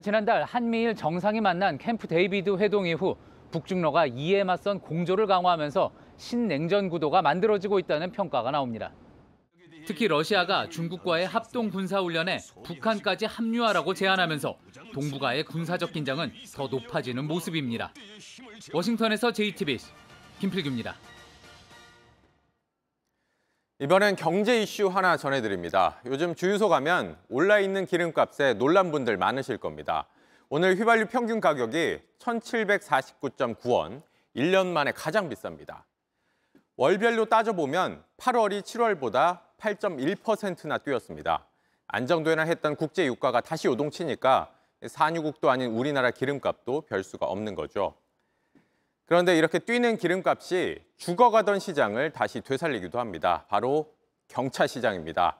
[0.00, 3.16] 지난달 한미일 정상이 만난 캠프 데이비드 회동 이후
[3.50, 8.92] 북중러가 이에 맞선 공조를 강화하면서 신냉전 구도가 만들어지고 있다는 평가가 나옵니다.
[9.86, 14.56] 특히 러시아가 중국과의 합동 군사 훈련에 북한까지 합류하라고 제안하면서
[14.94, 17.92] 동북아의 군사적 긴장은 더 높아지는 모습입니다.
[18.72, 19.92] 워싱턴에서 JTBC
[20.40, 20.94] 김필규입니다.
[23.80, 26.00] 이번엔 경제 이슈 하나 전해드립니다.
[26.06, 30.06] 요즘 주유소 가면 올라있는 기름값에 놀란 분들 많으실 겁니다.
[30.48, 34.02] 오늘 휘발유 평균 가격이 1,749.9원,
[34.36, 35.82] 1년 만에 가장 비쌉니다.
[36.76, 41.46] 월별로 따져보면 8월이 7월보다 8.1%나 뛰었습니다.
[41.86, 44.50] 안정되나 했던 국제 유가가 다시 요동치니까
[44.84, 47.94] 산유국도 아닌 우리나라 기름값도 별 수가 없는 거죠.
[49.06, 53.44] 그런데 이렇게 뛰는 기름값이 죽어가던 시장을 다시 되살리기도 합니다.
[53.48, 53.94] 바로
[54.26, 55.36] 경차 시장입니다.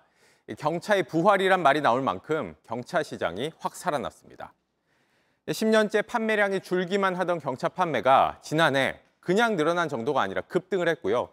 [0.57, 4.53] 경차의 부활이란 말이 나올 만큼 경차 시장이 확 살아났습니다.
[5.49, 11.31] 10년째 판매량이 줄기만 하던 경차 판매가 지난해 그냥 늘어난 정도가 아니라 급등을 했고요.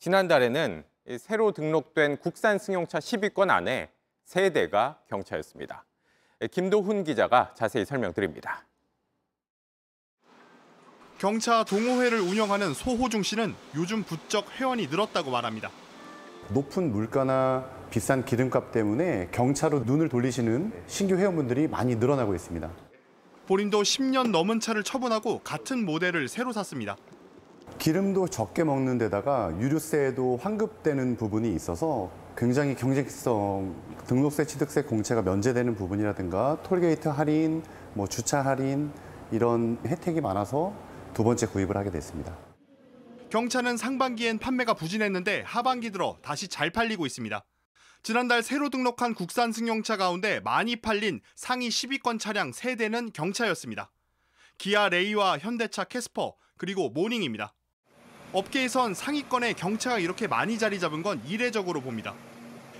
[0.00, 0.82] 지난달에는
[1.20, 3.90] 새로 등록된 국산 승용차 10위권 안에
[4.24, 5.84] 세 대가 경차였습니다.
[6.50, 8.66] 김도훈 기자가 자세히 설명드립니다.
[11.18, 15.70] 경차 동호회를 운영하는 소호중 씨는 요즘 부쩍 회원이 늘었다고 말합니다.
[16.50, 22.68] 높은 물가나 비싼 기름값 때문에 경차로 눈을 돌리시는 신규 회원분들이 많이 늘어나고 있습니다.
[23.46, 26.96] 본인도 10년 넘은 차를 처분하고 같은 모델을 새로 샀습니다.
[27.78, 33.74] 기름도 적게 먹는 데다가 유류세도 환급되는 부분이 있어서 굉장히 경쟁성,
[34.06, 37.62] 등록세, 취득세 공채가 면제되는 부분이라든가 톨게이트 할인,
[37.94, 38.92] 뭐 주차 할인
[39.30, 40.74] 이런 혜택이 많아서
[41.14, 42.36] 두 번째 구입을 하게 됐습니다.
[43.30, 47.44] 경차는 상반기엔 판매가 부진했는데 하반기 들어 다시 잘 팔리고 있습니다.
[48.02, 53.90] 지난달 새로 등록한 국산 승용차 가운데 많이 팔린 상위 10위권 차량 3대는 경차였습니다.
[54.56, 57.52] 기아 레이와 현대차 캐스퍼 그리고 모닝입니다.
[58.32, 62.14] 업계에선 상위권에 경차가 이렇게 많이 자리 잡은 건 이례적으로 봅니다.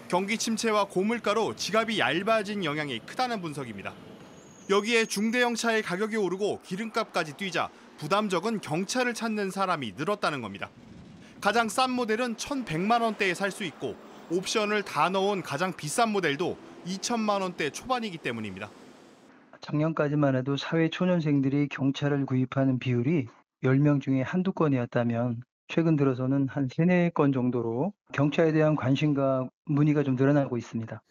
[0.08, 3.92] 경기 침체와 고물가로 지갑이 얇아진 영향이 크다는 분석입니다.
[4.70, 10.68] 여기에 중대형 차의 가격이 오르고 기름값까지 뛰자 부담 적은 경차를 찾는 사람이 늘었다는 겁니다.
[11.40, 13.96] 가장 싼 모델은 1,100만 원대에 살 수 있고
[14.30, 18.68] 옵션을 다 넣은 가장 비싼 모델도 2천만 원대 초반이기 때문입니다.
[19.60, 23.28] 작년까지만 해도 사회 초년생들이 경차를 구입하는 비율이
[23.62, 30.14] 10명 중에 한두 건이었다면 최근 들어서는 한 3, 4건 정도로 경차에 대한 관심과 문의가 좀
[30.14, 31.02] 늘어나고 있습니다.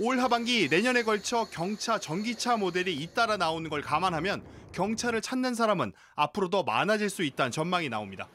[0.00, 6.50] 올 하반기 내년에 걸쳐 경차, 전기차 모델이 잇따라 나오는 걸 감안하면 경차를 찾는 사람은 앞으로
[6.50, 8.28] 더 많아질 수 있다는 전망이 나옵니다.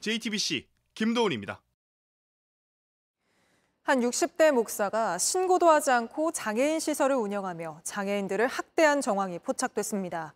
[0.00, 1.60] JTBC 김도훈입니다.
[3.84, 10.34] 한 60대 목사가 신고도 하지 않고 장애인 시설을 운영하며 장애인들을 학대한 정황이 포착됐습니다.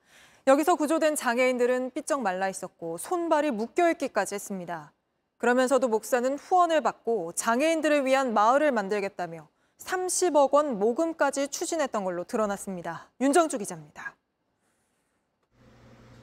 [0.49, 4.95] 여기서 구조된 장애인들은 삐쩍 말라 있었고 손발이 묶여 있기까지 했습니다.
[5.37, 13.11] 그러면서도 목사는 후원을 받고 장애인들을 위한 마을을 만들겠다며 30억 원 모금까지 추진했던 걸로 드러났습니다.
[13.21, 14.17] 윤정주 기자입니다.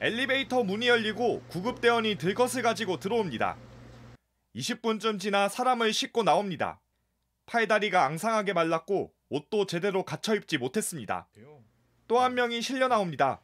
[0.00, 3.56] 엘리베이터 문이 열리고 구급대원이 들것을 가지고 들어옵니다.
[4.56, 6.80] 20분쯤 지나 사람을 싣고 나옵니다.
[7.46, 11.28] 팔다리가 앙상하게 말랐고 옷도 제대로 갖춰 입지 못했습니다.
[12.08, 13.40] 또 한 명이 실려 나옵니다.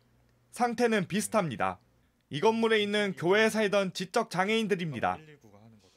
[0.53, 1.79] 상태는 비슷합니다.
[2.29, 5.19] 이 건물에 있는 교회에 살던 지적 장애인들입니다.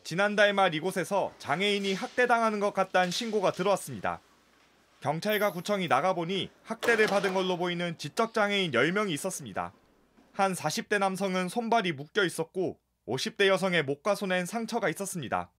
[0.03, 4.21] 지난달 말 이곳에서 장애인이 학대당하는 것 같다는 신고가 들어왔습니다.
[5.01, 9.73] 경찰과 구청이 나가보니 학대를 받은 걸로 보이는 지적 장애인 10명이 있었습니다.
[10.31, 15.51] 한 40대 남성은 손발이 묶여 있었고 50대 여성의 목과 손엔 상처가 있었습니다.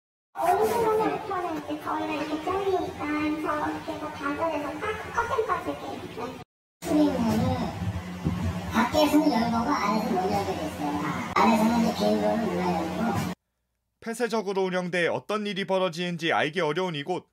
[14.00, 17.28] 폐쇄적으로 운영돼 어떤 일이 벌어지는지 알기 어려운 이곳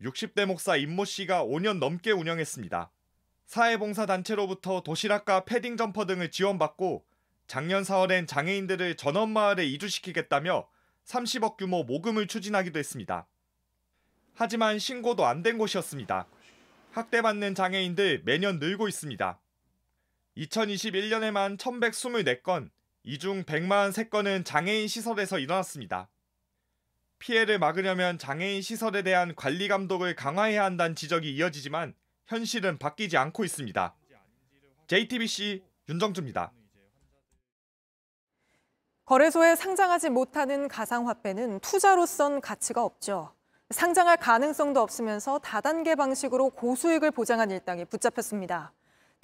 [0.00, 2.90] 60대 목사 임모 씨가 5년 넘게 운영했습니다.
[3.46, 7.04] 사회봉사단체로부터 도시락과 패딩 점퍼 등을 지원받고
[7.46, 10.66] 작년 4월엔 장애인들을 전원마을에 이주시키겠다며
[11.04, 13.26] 30억 규모 모금을 추진하기도 했습니다.
[14.34, 16.26] 하지만 신고도 안 된 곳이었습니다.
[16.92, 19.38] 학대받는 장애인들 매년 늘고 있습니다.
[20.36, 22.70] 2021년에만 1124건,
[23.04, 26.08] 이 중 143건은 장애인 시설에서 일어났습니다.
[27.18, 31.94] 피해를 막으려면 장애인 시설에 대한 관리 감독을 강화해야 한다는 지적이 이어지지만
[32.26, 33.94] 현실은 바뀌지 않고 있습니다.
[34.86, 36.52] JTBC 윤정주입니다.
[39.04, 43.34] 거래소에 상장하지 못하는 가상화폐는 투자로선 가치가 없죠.
[43.70, 48.72] 상장할 가능성도 없으면서 다단계 방식으로 고수익을 보장한 일당이 붙잡혔습니다.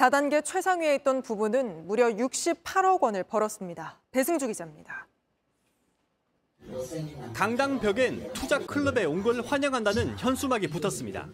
[0.00, 4.00] 다단계 최상위에 있던 부분은 무려 68억 원을 벌었습니다.
[4.10, 5.06] 배승주 기자입니다.
[7.34, 11.28] 강당 벽엔 투자 클럽에 온 걸 환영한다는 현수막이 붙었습니다.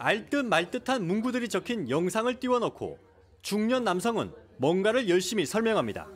[0.00, 2.98] 알듯 말듯한 문구들이 적힌 영상을 띄워넣고
[3.40, 6.08] 중년 남성은 뭔가를 열심히 설명합니다.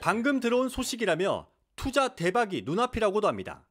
[0.00, 3.62] 방금 들어온 소식이라며 투자 대박이 눈앞이라고도 합니다.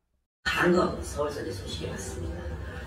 [0.46, 2.42] 방금 서울서재 소식이 왔습니다.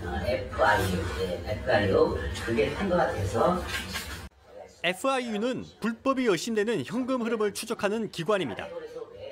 [0.05, 3.61] 어, FIU, 네, FIU 그게 탄것 같아서
[4.85, 8.67] FIU는 불법이 의심되는 현금 흐름을 추적하는 기관입니다.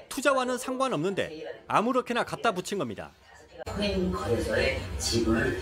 [0.09, 3.11] 투자와는 상관없는데 아무렇게나 갖다 붙인 겁니다.
[3.67, 5.61] 코인 거래소에 지분을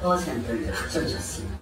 [0.00, 1.60] 10%를 확정졌습니다.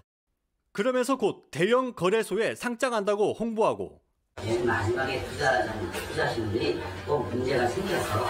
[0.73, 4.03] 그러면서 곧 대형 거래소에 상장한다고 홍보하고
[4.45, 8.27] 맨 마지막에 투자하는 투자하시는 분들이 또 문제가 생겨서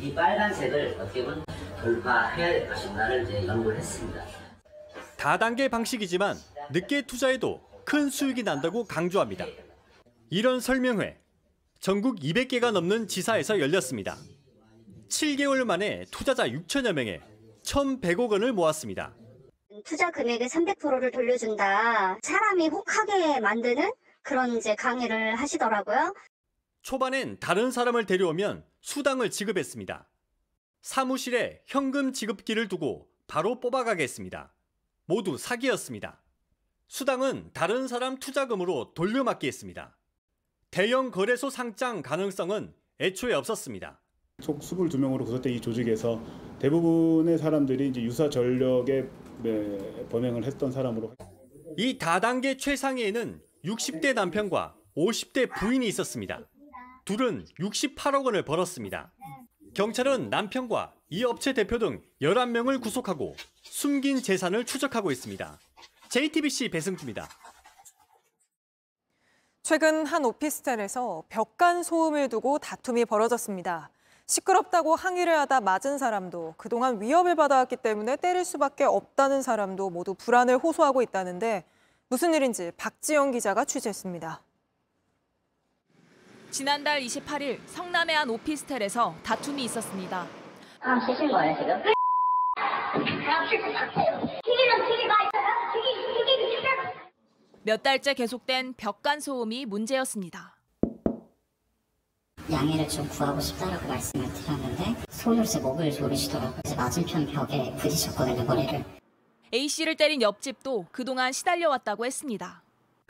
[0.00, 1.44] 이 빨간색을 어떻게 보면
[1.80, 4.24] 돌파해야 될 것인가를 이제 연구를 했습니다.
[5.16, 6.36] 다단계 방식이지만
[6.72, 9.44] 늦게 투자해도 큰 수익이 난다고 강조합니다.
[10.30, 11.18] 이런 설명회
[11.80, 14.16] 전국 200개가 넘는 지사에서 열렸습니다.
[15.08, 17.20] 7개월 만에 투자자 6천여 명에
[17.64, 19.12] 1,100억 원을 모았습니다.
[19.84, 22.20] 투자 금액의 300%를 돌려준다.
[22.22, 23.90] 사람이 혹하게 만드는
[24.22, 26.14] 그런 이제 강의를 하시더라고요.
[26.82, 30.08] 초반엔 다른 사람을 데려오면 수당을 지급했습니다.
[30.82, 34.54] 사무실에 현금 지급기를 두고 바로 뽑아가겠습니다.
[35.06, 36.19] 모두 사기였습니다.
[36.90, 39.96] 수당은 다른 사람 투자금으로 돌려막기 했습니다.
[40.72, 44.00] 대형 거래소 상장 가능성은 애초에 없었습니다.
[44.42, 46.20] 총 22명으로 구성된 이 조직에서
[46.58, 49.08] 대부분의 사람들이 이제 유사 전력에
[49.40, 51.14] 네, 범행을 했던 사람으로
[51.78, 56.40] 이 다단계 최상위에는 60대 남편과 50대 부인이 있었습니다.
[57.04, 59.12] 둘은 68억 원을 벌었습니다.
[59.74, 65.60] 경찰은 남편과 이 업체 대표 등 11명을 구속하고 숨긴 재산을 추적하고 있습니다.
[66.10, 67.28] JTBC 배승주입니다.
[69.62, 73.90] 최근 한 오피스텔에서 벽간 소음을 두고 다툼이 벌어졌습니다.
[74.26, 80.58] 시끄럽다고 항의를 하다 맞은 사람도 그동안 위협을 받아왔기 때문에 때릴 수밖에 없다는 사람도 모두 불안을
[80.58, 81.64] 호소하고 있다는데
[82.08, 84.42] 무슨 일인지 박지영 기자가 취재했습니다.
[86.50, 90.26] 지난달 28일 성남의 한 오피스텔에서 다툼이 있었습니다.
[90.80, 92.00] 아, 거예요, 지금?
[97.62, 100.56] 몇 달째 계속된 벽간 소음이 문제였습니다.
[102.50, 104.96] 양해를 좀 구하고 싶다라고 말씀을 드렸는데
[105.44, 106.54] 제 목을 조르시더라고요.
[106.62, 108.84] 그래서 맞은편 벽에 부딪혔거든요, 머리를.
[109.52, 112.62] A씨를 때린 옆집도 그동안 시달려왔다고 했습니다.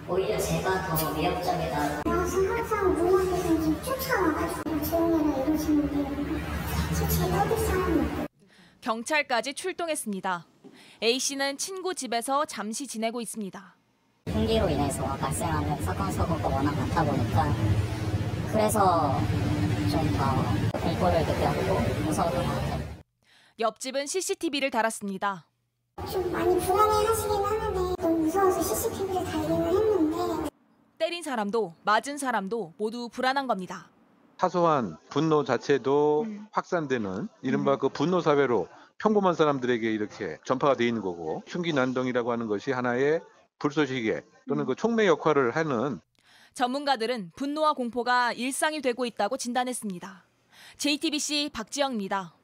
[0.09, 2.03] 오히려 제가 더 위협적이다.
[2.05, 6.41] 항상 누구한테서 좀 쫓아와가지고 조용해라 이러시는데
[6.75, 8.27] 사실 제가 어디 사람이
[8.81, 10.47] 경찰까지 출동했습니다.
[11.03, 13.77] A씨는 친구 집에서 잠시 지내고 있습니다.
[14.33, 17.53] 흉기로 인해서 발생하는 사건 사고가 워낙 많다 보니까
[18.53, 19.15] 그래서
[19.91, 22.81] 좀 더 공포를 느꼈고 무서웠던 것 같아요.
[23.59, 25.47] 옆집은 CCTV를 달았습니다.
[26.11, 30.51] 좀 많이 불안해하시긴 하는데 너무 무서워서 CCTV를 달기는 했는데
[30.99, 33.89] 때린 사람도 맞은 사람도 모두 불안한 겁니다.
[34.39, 41.43] 사소한 분노 자체도 확산되는 이른바 그 분노 사회로 평범한 사람들에게 이렇게 전파가 돼 있는 거고
[41.47, 43.21] 흉기 난동이라고 하는 것이 하나의
[43.61, 46.01] 불쏘시개 또는 그 촉매 역할을 하는
[46.55, 50.25] 전문가들은 분노와 공포가 일상이 되고 있다고 진단했습니다.
[50.79, 52.35] JTBC 박지영입니다.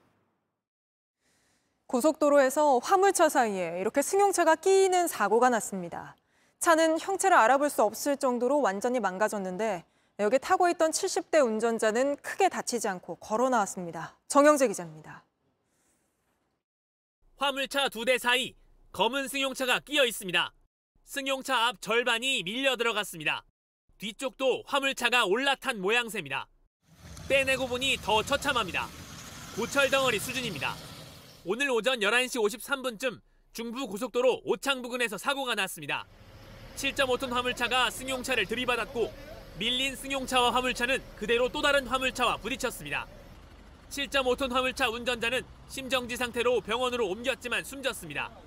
[1.86, 6.16] 고속도로에서 화물차 사이에 이렇게 승용차가 끼이는 사고가 났습니다.
[6.60, 9.84] 차는 형체를 알아볼 수 없을 정도로 완전히 망가졌는데
[10.18, 14.16] 여기 타고 있던 70대 운전자는 크게 다치지 않고 걸어 나왔습니다.
[14.28, 15.24] 정영재 기자입니다.
[17.36, 18.54] 화물차 두 대 사이
[18.92, 20.52] 검은 승용차가 끼어 있습니다.
[21.06, 23.44] 승용차 앞 절반이 밀려 들어갔습니다.
[23.98, 26.48] 뒤쪽도 화물차가 올라탄 모양새입니다.
[27.28, 28.88] 빼내고 보니 더 처참합니다.
[29.54, 30.74] 고철 덩어리 수준입니다.
[31.44, 33.20] 오늘 오전 11시 53분쯤
[33.52, 36.04] 중부 고속도로 오창 부근에서 사고가 났습니다.
[36.74, 39.14] 7.5톤 화물차가 승용차를 들이받았고
[39.60, 43.06] 밀린 승용차와 화물차는 그대로 또 다른 화물차와 부딪혔습니다.
[43.90, 48.45] 7.5톤 화물차 운전자는 심정지 상태로 병원으로 옮겼지만 숨졌습니다.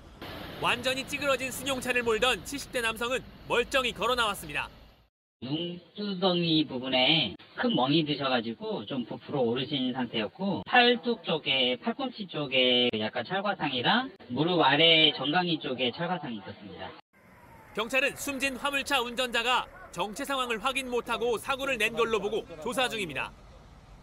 [0.62, 4.68] 완전히 찌그러진 승용차를 몰던 70대 남성은 멀쩡히 걸어 나왔습니다.
[5.42, 14.12] 눈두덩이 부분에 큰 멍이 드셔가지고 좀 부풀어 오르신 상태였고 팔뚝 쪽에 팔꿈치 쪽에 약간 철과상이랑
[14.28, 16.90] 무릎 아래 정강이 쪽에 철과상이 있었습니다.
[17.74, 23.32] 경찰은 숨진 화물차 운전자가 정체 상황을 확인 못하고 사고를 낸 걸로 보고 조사 중입니다.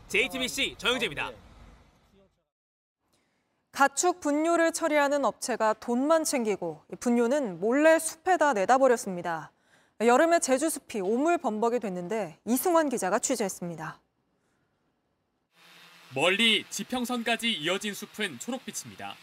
[0.09, 1.33] JTBC 정영재입니다.
[3.77, 9.53] 가축 분뇨를 처리하는 업체가 돈만 챙기고 분뇨는 몰래 숲에다 내다 버렸습니다.
[10.01, 14.01] 여름에 제주 숲이 오물 범벅이 됐는데 이승환 기자가 취재했습니다.
[16.15, 19.15] 멀리 지평선까지 이어진 숲은 초록빛입니다.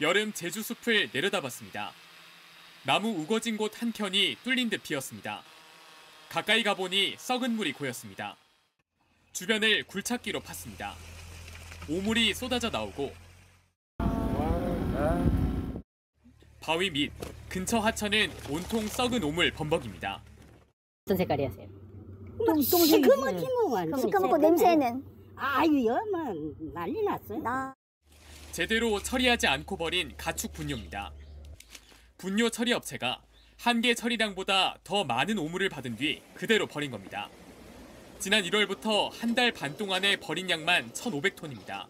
[0.00, 1.92] 여름 제주 숲을 내려다봤습니다.
[2.84, 5.44] 나무 우거진 곳 한 켠이 뚫린 듯 비었습니다.
[6.30, 8.36] 가까이 가보니 썩은 물이 고였습니다.
[9.32, 10.94] 주변을 굴착기로 팠습니다.
[11.88, 13.27] 오물이 쏟아져 나오고
[16.60, 17.12] 바위 밑
[17.48, 20.22] 근처 하천은 온통 썩은 오물 범벅입니다.
[21.06, 21.66] 어떤 색깔이었어요?
[22.86, 25.04] 시커멓지 뭐 시커멓고 냄새는
[25.36, 27.38] 아유 여만 난리 났어요.
[27.40, 27.74] 나
[28.52, 31.12] 제대로 처리하지 않고 버린 가축 분뇨입니다.
[32.18, 33.22] 분뇨 처리 업체가
[33.58, 37.28] 한 개 처리량보다 더 많은 오물을 받은 뒤 그대로 버린 겁니다.
[38.20, 41.86] 지난 1월부터 한 달 반 동안에 버린 양만 1,500톤입니다.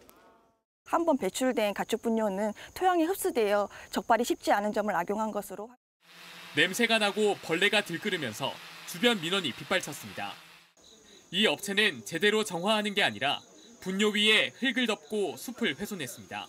[0.89, 5.69] 한 번 배출된 가축 분뇨는 토양에 흡수되어 적발이 쉽지 않은 점을 악용한 것으로
[6.57, 8.53] 냄새가 나고 벌레가 들끓으면서
[8.87, 10.33] 주변 민원이 빗발쳤습니다.
[11.31, 13.39] 이 업체는 제대로 정화하는 게 아니라
[13.83, 16.47] 분뇨 위에 흙을 덮고 숲을 훼손했습니다.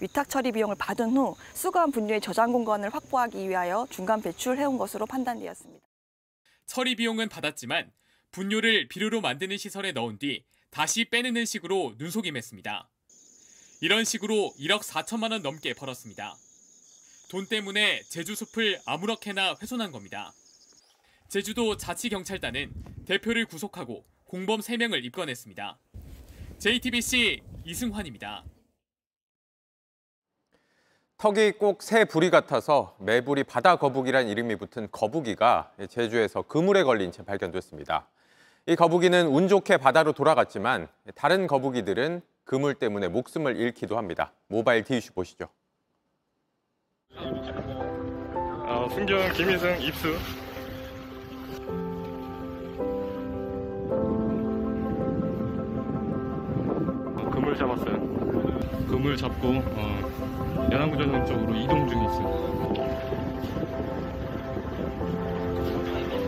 [0.00, 5.86] 위탁 처리 비용을 받은 후 수거한 분뇨의 저장 공간을 확보하기 위하여 중간 배출해온 것으로 판단되었습니다.
[6.66, 7.90] 처리 비용은 받았지만
[8.30, 12.88] 분뇨를 비료로 만드는 시설에 넣은 뒤 다시 빼내는 식으로 눈속임했습니다.
[13.82, 16.36] 이런 식으로 1억 4천만 원 넘게 벌었습니다.
[17.28, 20.32] 돈 때문에 제주 숲을 아무렇게나 훼손한 겁니다.
[21.26, 22.72] 제주도 자치경찰단은
[23.06, 25.78] 대표를 구속하고 공범 3명을 입건했습니다.
[26.58, 28.44] JTBC 이승환입니다.
[31.18, 37.24] 턱이 꼭 새 부리 같아서 매부리 바다 거북이란 이름이 붙은 거북이가 제주에서 그물에 걸린 채
[37.24, 38.06] 발견됐습니다.
[38.66, 44.32] 이 거북이는 운 좋게 바다로 돌아갔지만 다른 거북이들은 그물 때문에 목숨을 잃기도 합니다.
[44.48, 45.48] 모바일 디이슈 보시죠.
[47.16, 50.16] 어, 순경 김희승 입수.
[57.16, 57.98] 어, 그물 잡았어요.
[58.88, 62.52] 그물 잡고 어, 연안구조선 쪽으로 이동 중에 있어요.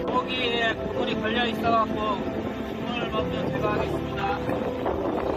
[0.07, 5.34] 거기에 그물이 걸려 있어갖고 그물 먼저 제거하겠습니다.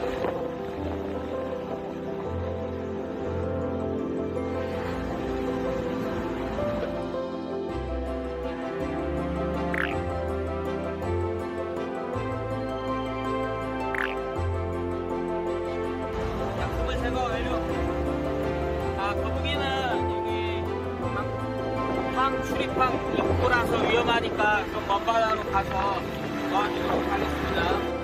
[22.45, 26.01] 출입항 입구라서 위험하니까 좀 먼 바다로 가서
[26.49, 27.96] 도와주도록 하겠습니다.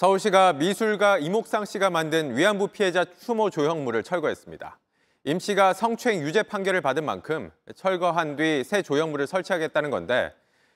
[0.00, 4.78] 서울시가 미술가 이목상 씨가 만든 위안부 피해자 추모 조형물을 철거했습니다.
[5.24, 10.32] 임 씨가 성추행 유죄 판결을 받은 만큼 철거한 뒤 새 조형물을 설치하겠다는 건데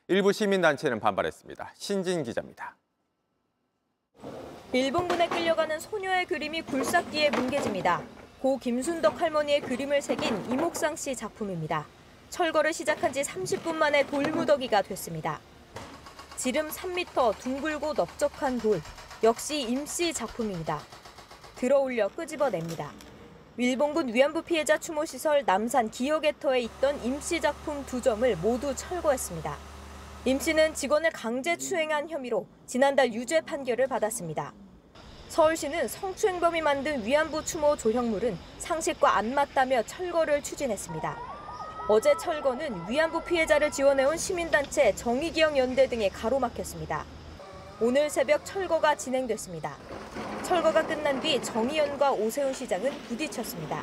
[0.08, 1.72] 일부 시민단체는 반발했습니다.
[1.74, 2.76] 신진 기자입니다.
[4.74, 8.02] 일본군에 끌려가는 소녀의 그림이 굴삭기에 뭉개집니다.
[8.42, 11.86] 고 김순덕 할머니의 그림을 새긴 이목상 씨 작품입니다.
[12.28, 15.40] 철거를 시작한 지 30분 만에 돌무더기가 됐습니다.
[16.36, 18.82] 지름 3m 둥글고 넓적한 돌,
[19.24, 20.82] 역시 임씨 작품입니다.
[21.56, 22.92] 들어올려 끄집어냅니다.
[23.56, 29.56] 일본군 위안부 피해자 추모시설 남산 기억의터에 있던 임씨 작품 두 점을 모두 철거했습니다.
[30.26, 34.52] 임씨는 직원을 강제 추행한 혐의로 지난달 유죄 판결을 받았습니다.
[35.28, 41.18] 서울시는 성추행범이 만든 위안부 추모 조형물은 상식과 안 맞다며 철거를 추진했습니다.
[41.88, 47.06] 어제 철거는 위안부 피해자를 지원해온 시민단체 정의기억연대 등에 가로막혔습니다.
[47.80, 49.76] 오늘 새벽 철거가 진행됐습니다.
[50.44, 53.82] 철거가 끝난 뒤 정의연과 오세훈 시장은 부딪혔습니다.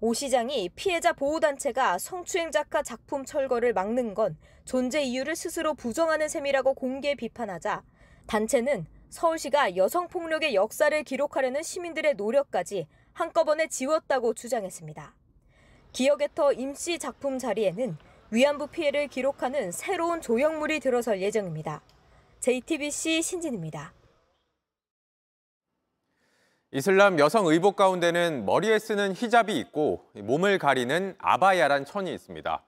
[0.00, 6.74] 오 시장이 피해자 보호단체가 성추행 작가 작품 철거를 막는 건 존재 이유를 스스로 부정하는 셈이라고
[6.74, 7.82] 공개 비판하자
[8.28, 15.12] 단체는 서울시가 여성폭력의 역사를 기록하려는 시민들의 노력까지 한꺼번에 지웠다고 주장했습니다.
[15.90, 17.96] 기억의터 임씨 작품 자리에는
[18.30, 21.82] 위안부 피해를 기록하는 새로운 조형물이 들어설 예정입니다.
[22.40, 23.92] JTBC 신진입니다.
[26.70, 32.62] 이슬람 여성 의복 가운데는 머리에 쓰는 히잡이 있고 몸을 가리는 아바야란 천이 있습니다.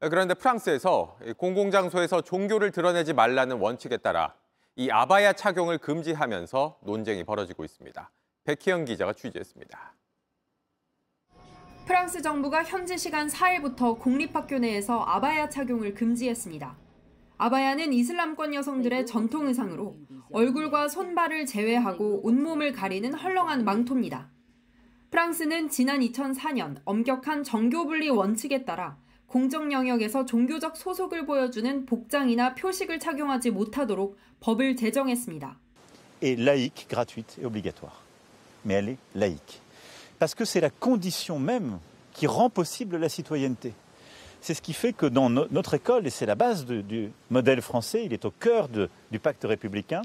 [0.00, 4.34] 그런데 프랑스에서 공공장소에서 종교를 드러내지 말라는 원칙에 따라
[4.74, 8.10] 이 아바야 착용을 금지하면서 논쟁이 벌어지고 있습니다.
[8.44, 9.94] 백희영 기자가 취재했습니다.
[11.86, 16.85] 프랑스 정부가 현지 시간 4일부터 공립학교 내에서 아바야 착용을 금지했습니다.
[17.38, 19.96] 아바야는 이슬람권 여성들의 전통 의상으로
[20.30, 24.30] 얼굴과 손발을 제외하고 온몸을 가리는 헐렁한 망토입니다.
[25.10, 32.98] 프랑스는 지난 2004년 엄격한 정교 분리 원칙에 따라 공적 영역에서 종교적 소속을 보여주는 복장이나 표식을
[32.98, 35.58] 착용하지 못하도록 법을 제정했습니다.
[36.22, 38.02] est laïque, gratuite et obligatoire.
[38.64, 39.60] Mais elle est laïque.
[40.18, 41.78] Parce que c'est la condition même
[42.12, 43.74] qui rend possible la citoyenneté.
[44.46, 47.10] C'est ce qui fait que dans no- notre école, et c'est la base de- du
[47.32, 50.02] modèle français, il est au cœur de- du pacte républicain,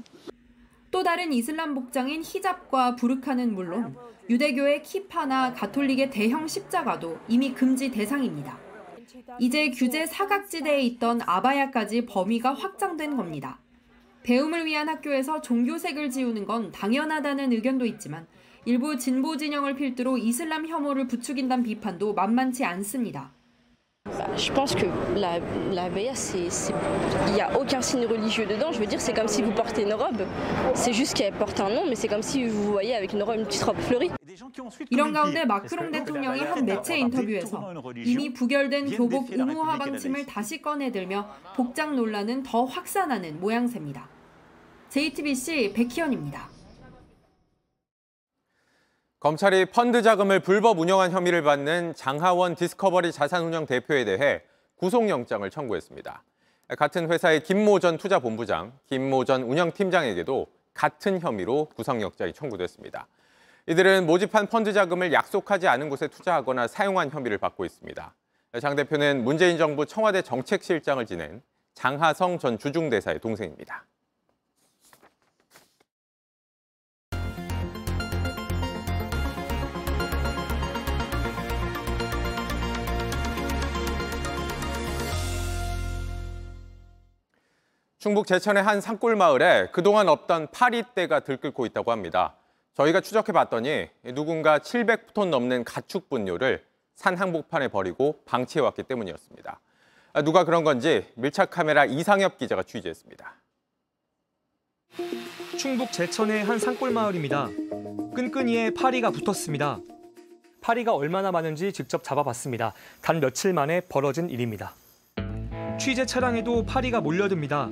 [0.90, 3.94] 또 다른 이슬람 복장인 히잡과 부르카는 물론
[4.28, 8.58] 유대교의 키파나 가톨릭의 대형 십자가도 이미 금지 대상입니다.
[9.38, 13.60] 이제 규제 사각지대에 있던 아바야까지 범위가 확장된 겁니다.
[14.24, 18.26] 배움을 위한 학교에서 종교색을 지우는 건 당연하다는 의견도 있지만
[18.64, 23.30] 일부 진보 진영을 필두로 이슬람 혐오를 부추긴다는 비판도 만만치 않습니다.
[24.36, 24.86] Je pense que
[25.16, 25.38] la,
[25.72, 26.74] la baya, c'est, c'est-
[27.28, 28.72] il n'y a aucun signe religieux dedans.
[28.72, 30.22] Je veux dire, c'est comme si vous portez une robe.
[30.74, 33.36] C'est juste qu'elle porte un nom, mais c'est comme si vous voyez avec une robe,
[33.36, 34.10] une petite robe fleurie.
[34.90, 37.72] 이런 가운데 마크롱 대통령이 한 매체 인터뷰에서
[38.04, 44.08] 이미 부결된 교복 의무화 방침을 다시 꺼내들며 복장 논란은 더 확산하는 모양새입니다.
[44.88, 46.48] JTBC 백희연입니다.
[49.22, 54.42] 검찰이 펀드 자금을 불법 운영한 혐의를 받는 장하원 디스커버리 자산운영 대표에 대해
[54.78, 56.24] 구속영장을 청구했습니다.
[56.76, 63.06] 같은 회사의 김모 전 투자본부장, 김모 전 운영팀장에게도 같은 혐의로 구속영장이 청구됐습니다.
[63.68, 68.14] 이들은 모집한 펀드 자금을 약속하지 않은 곳에 투자하거나 사용한 혐의를 받고 있습니다.
[68.60, 71.42] 장 대표는 문재인 정부 청와대 정책실장을 지낸
[71.74, 73.84] 장하성 전 주중대사의 동생입니다.
[88.02, 92.34] 충북 제천의 한 산골 마을에 그동안 없던 파리떼가 들끓고 있다고 합니다.
[92.74, 96.64] 저희가 추적해 봤더니 누군가 700톤 넘는 가축 분뇨를
[96.96, 99.60] 산 한복판에 버리고 방치해 왔기 때문이었습니다.
[100.14, 103.36] 아, 누가 그런 건지 밀착 카메라 이상엽 기자가 취재했습니다.
[105.56, 107.50] 충북 제천의 한 산골 마을입니다.
[108.16, 109.78] 끈끈이에 파리가 붙었습니다.
[110.60, 112.74] 파리가 얼마나 많은지 직접 잡아봤습니다.
[113.00, 114.74] 단 며칠 만에 벌어진 일입니다.
[115.78, 117.68] 취재 차량에도 파리가 몰려듭니다.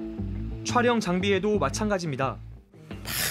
[0.71, 2.39] 촬영 장비에도 마찬가지입니다.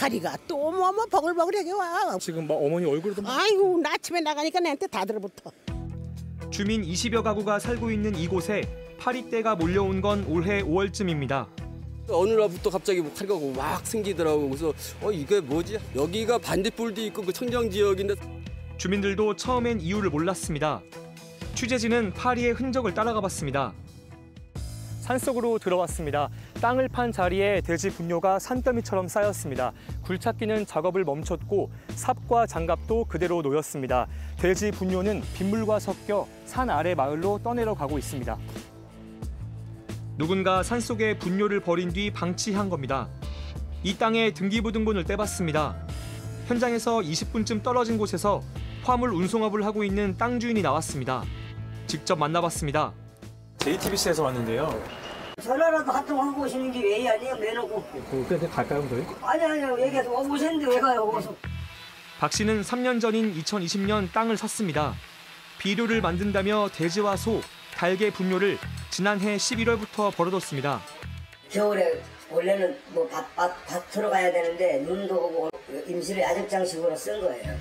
[0.02, 2.18] 파리가 또 뭐뭐 버글버글하게 와.
[2.20, 5.50] 지금 막 어머니 얼굴도 아이고 나 아침에 나가니까 내한테 다 들어붙어.
[6.50, 8.64] 주민 20여 가구가 살고 있는 이곳에
[9.00, 11.48] 파리떼가 몰려온 건 올해 5월쯤입니다.
[12.10, 14.50] 어느 날부터 갑자기 뭐 파리가 막 생기더라고.
[14.50, 15.80] 그래서 어 이게 뭐지?
[15.96, 18.16] 여기가 반딧불도 있고 그 청정 지역인데
[18.78, 20.82] 주민들도 처음엔 이유를 몰랐습니다.
[21.56, 23.74] 취재진은 파리의 흔적을 따라가 봤습니다.
[25.10, 26.30] 산속으로 들어왔습니다.
[26.62, 29.72] 땅을 판 자리에 돼지 분뇨가 산더미처럼 쌓였습니다.
[30.04, 34.06] 굴착기는 작업을 멈췄고 삽과 장갑도 그대로 놓였습니다.
[34.38, 38.38] 돼지 분뇨는 빗물과 섞여 산 아래 마을로 떠내려 가고 있습니다.
[40.20, 43.08] 누군가 산속에 분뇨를 버린 뒤 방치한 겁니다.
[43.82, 45.76] 이 땅에 등기부등본을 떼봤습니다.
[46.46, 48.44] 현장에서 20분쯤 떨어진 곳에서
[48.84, 51.24] 화물 운송업을 하고 있는 땅 주인이 나왔습니다.
[51.88, 52.94] 직접 만나봤습니다.
[53.58, 54.99] JTBC에서 왔는데요.
[55.42, 57.36] 전화라도 한통 하고 오시는 게 왜 아니에요?
[57.38, 57.84] 매너고.
[58.28, 59.04] 그때 갈까요, 저희?
[59.22, 61.10] 아니 아니요 얘기해서 어, 오셨는데 왜 가요?
[61.14, 61.36] 어서.
[62.20, 64.94] 박 씨는 3년 전인 2020년 땅을 샀습니다.
[65.60, 67.42] 비료를 만든다며 돼지와 소,
[67.76, 68.58] 달개 분뇨를
[68.90, 70.82] 지난해 11월부터 벌어뒀습니다.
[71.50, 73.54] 겨울에 원래는 뭐 밭 밭,
[73.92, 75.50] 밭으로 가야 되는데 눈도 오고
[75.88, 77.56] 임시로 야적장식으로 쓴 거예요.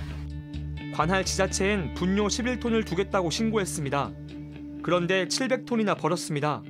[0.95, 4.11] 관할 지자체엔 분뇨 11톤을 두겠다고 신고했습니다.
[4.83, 6.63] 그런데 700톤이나 벌었습니다.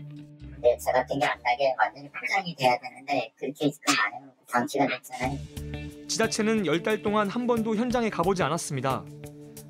[0.61, 5.39] 근데 저 같은 게안 나게 완전히 포장이 돼야 되는데 그렇게 지금 안 해놓고 방치가 됐잖아요.
[6.09, 9.05] 지자체는 10달 동안 한 번도 현장에 가보지 않았습니다.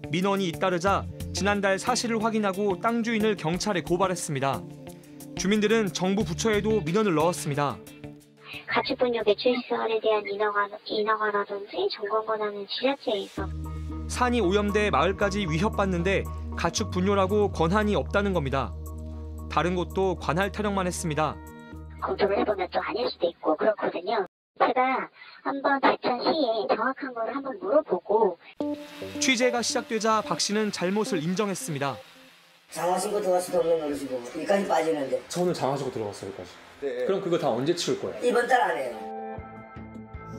[0.09, 4.63] 민원이 잇따르자 지난달 사실을 확인하고 땅 주인을 경찰에 고발했습니다.
[5.37, 7.77] 주민들은 정부 부처에도 민원을 넣었습니다.
[8.67, 13.47] 가축분뇨 배출 시설에 대한 인허가, 인허가라든지 점검 권한은 지자체에 있어.
[14.09, 16.25] 산이 오염돼 마을까지 위협받는데
[16.57, 18.73] 가축 분뇨라고 권한이 없다는 겁니다.
[19.51, 21.37] 다른 곳도 관할 타령만 했습니다.
[22.01, 24.27] 검토를 해보면 또 아닐 수도 있고 그렇거든요.
[24.59, 25.09] 제가
[25.43, 28.39] 한번 대천시에 정확한 거를 한번 물어보고
[29.21, 31.97] 취재가 시작되자 박 씨는 잘못을 인정했습니다.
[32.71, 36.51] 장화 신고 들어갈 수도 없는 노릇이고 여기까지 빠지는데 저는 장하시고 들어갔어요, 여기까지.
[36.81, 37.07] 네.
[37.07, 38.21] 그럼 그거 다 언제 치울 거예요?
[38.23, 39.18] 이번 달 안에요.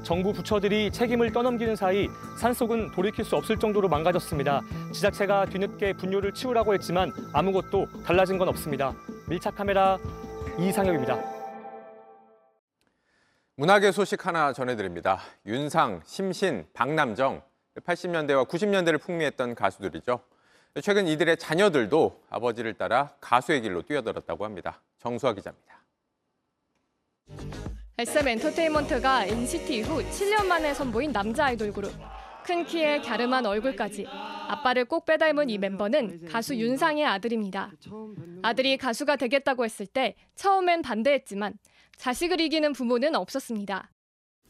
[0.03, 2.07] 정부 부처들이 책임을 떠넘기는 사이
[2.39, 4.61] 산속은 돌이킬 수 없을 정도로 망가졌습니다.
[4.93, 8.93] 지자체가 뒤늦게 분뇨를 치우라고 했지만 아무것도 달라진 건 없습니다.
[9.27, 9.97] 밀착 카메라
[10.57, 11.39] 이상혁입니다.
[13.55, 15.19] 문학의 소식 하나 전해드립니다.
[15.45, 17.41] 윤상, 심신, 박남정,
[17.75, 20.21] 80년대와 90년대를 풍미했던 가수들이죠.
[20.81, 24.81] 최근 이들의 자녀들도 아버지를 따라 가수의 길로 뛰어들었다고 합니다.
[24.99, 25.79] 정수아 기자입니다.
[27.99, 31.91] SM 엔터테인먼트가 NCT 이후 7년 만에 선보인 남자 아이돌 그룹.
[32.45, 37.73] 큰 키에 갸름한 얼굴까지 아빠를 꼭 빼닮은 이 멤버는 가수 윤상의 아들입니다.
[38.41, 41.55] 아들이 가수가 되겠다고 했을 때 처음엔 반대했지만
[41.97, 43.91] 자식을 이기는 부모는 없었습니다.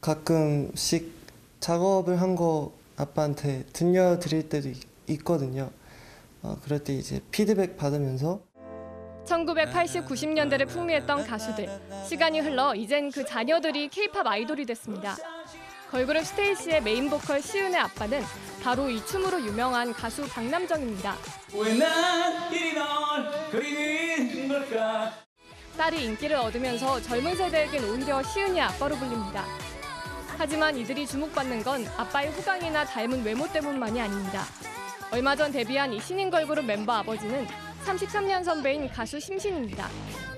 [0.00, 1.10] 가끔씩
[1.58, 4.76] 작업을 한 거 아빠한테 들려드릴 때도 있,
[5.08, 5.70] 있거든요.
[6.42, 8.40] 어, 그럴 때 이제 피드백 받으면서
[9.30, 11.68] 1980, 90년대를 풍미했던 가수들.
[12.04, 15.16] 시간이 흘러 이젠 그 자녀들이 케이팝 아이돌이 됐습니다.
[15.92, 18.24] 걸그룹 스테이씨의 메인 보컬 시은의 아빠는
[18.60, 20.28] 바로 이 춤으로 유명한 가수
[24.48, 25.14] 걸까?
[25.76, 29.44] 딸이 인기를 얻으면서 젊은 세대에겐 오히려 시은이 아빠로 불립니다.
[30.38, 34.42] 하지만 이들이 주목받는 건 아빠의 후광이나 닮은 외모 때문만이 아닙니다.
[35.12, 37.46] 얼마 전 데뷔한 이 신인 걸그룹 멤버 아버지는
[37.84, 39.88] 33년 선배인 가수 심신입니다.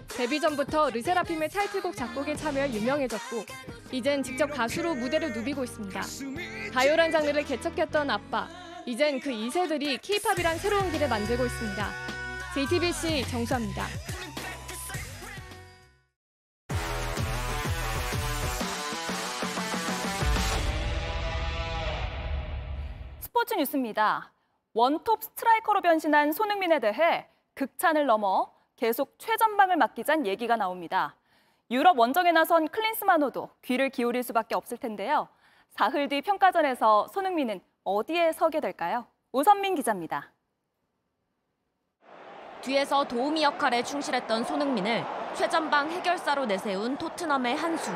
[0.09, 3.45] 데뷔 전부터 르세라핌의 타이틀곡 작곡에 참여 유명해졌고
[3.93, 6.01] 이젠 직접 가수로 무대를 누비고 있습니다.
[6.73, 8.49] 가요란 장르를 개척했던 아빠,
[8.87, 11.91] 이젠 그 2세들이 K-팝이란 새로운 길을 만들고 있습니다.
[12.55, 13.87] JTBC 정수아입니다.
[23.21, 24.32] 스포츠 뉴스입니다.
[24.75, 31.15] 원톱 스트라이커로 변신한 손흥민에 대해 극찬을 넘어 계속 최전방을 맡기자는 얘기가 나옵니다.
[31.71, 35.29] 유럽 원정에 나선 클린스만호도 귀를 기울일 수밖에 없을 텐데요.
[35.71, 39.07] 사흘 뒤 평가전에서 손흥민은 어디에 서게 될까요?
[39.33, 40.33] 오선민 기자입니다.
[42.63, 45.05] 뒤에서 도우미 역할에 충실했던 손흥민을
[45.35, 47.91] 최전방 해결사로 내세운 토트넘의 한수.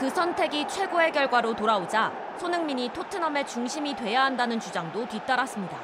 [0.00, 5.78] 그 선택이 최고의 결과로 돌아오자 손흥민이 토트넘의 중심이 돼야 한다는 주장도 뒤따랐습니다.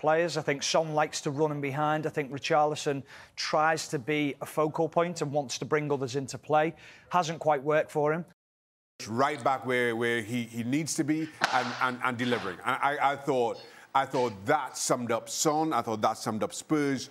[0.00, 0.38] players.
[0.38, 2.06] I think Son likes to run in behind.
[2.06, 3.02] I think Richarlison
[3.36, 6.74] tries to be a focal point and wants to bring others into play.
[7.10, 8.24] Hasn't quite worked for him.
[9.06, 12.56] Right back where, where he, he needs to be and, and, and delivering.
[12.64, 13.58] And I, I thought
[13.94, 15.74] I thought that summed up Son.
[15.74, 17.10] I thought that summed up Spurs.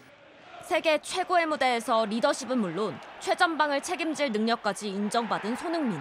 [0.65, 5.99] 세계 최고의 무대에서 리더십은 물론 최전방을 책임질 능력까지 인정받은 손흥민.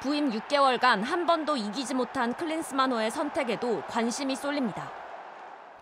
[0.00, 4.90] 부임 6개월간 한 번도 이기지 못한 클린스만호의 선택에도 관심이 쏠립니다.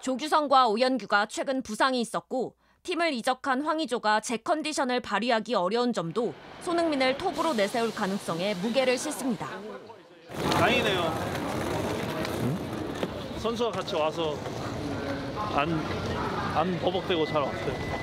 [0.00, 7.54] 조규성과 오연규가 최근 부상이 있었고 팀을 이적한 황의조가 제 컨디션을 발휘하기 어려운 점도 손흥민을 톱으로
[7.54, 9.48] 내세울 가능성에 무게를 싣습니다.
[10.52, 11.12] 다행이네요.
[13.38, 14.36] 선수와 같이 와서
[15.54, 15.80] 안,
[16.56, 17.97] 안 버벅대고 잘 왔어요.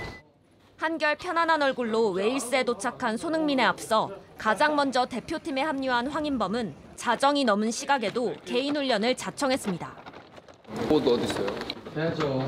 [0.78, 8.36] 한결 편안한 얼굴로 웨일스에 도착한 손흥민에 앞서 가장 먼저 대표팀에 합류한 황인범은 자정이 넘은 시각에도
[8.44, 9.96] 개인 훈련을 자청했습니다.
[10.92, 11.48] 옷 어디 있어요?
[11.96, 12.46] 해야죠.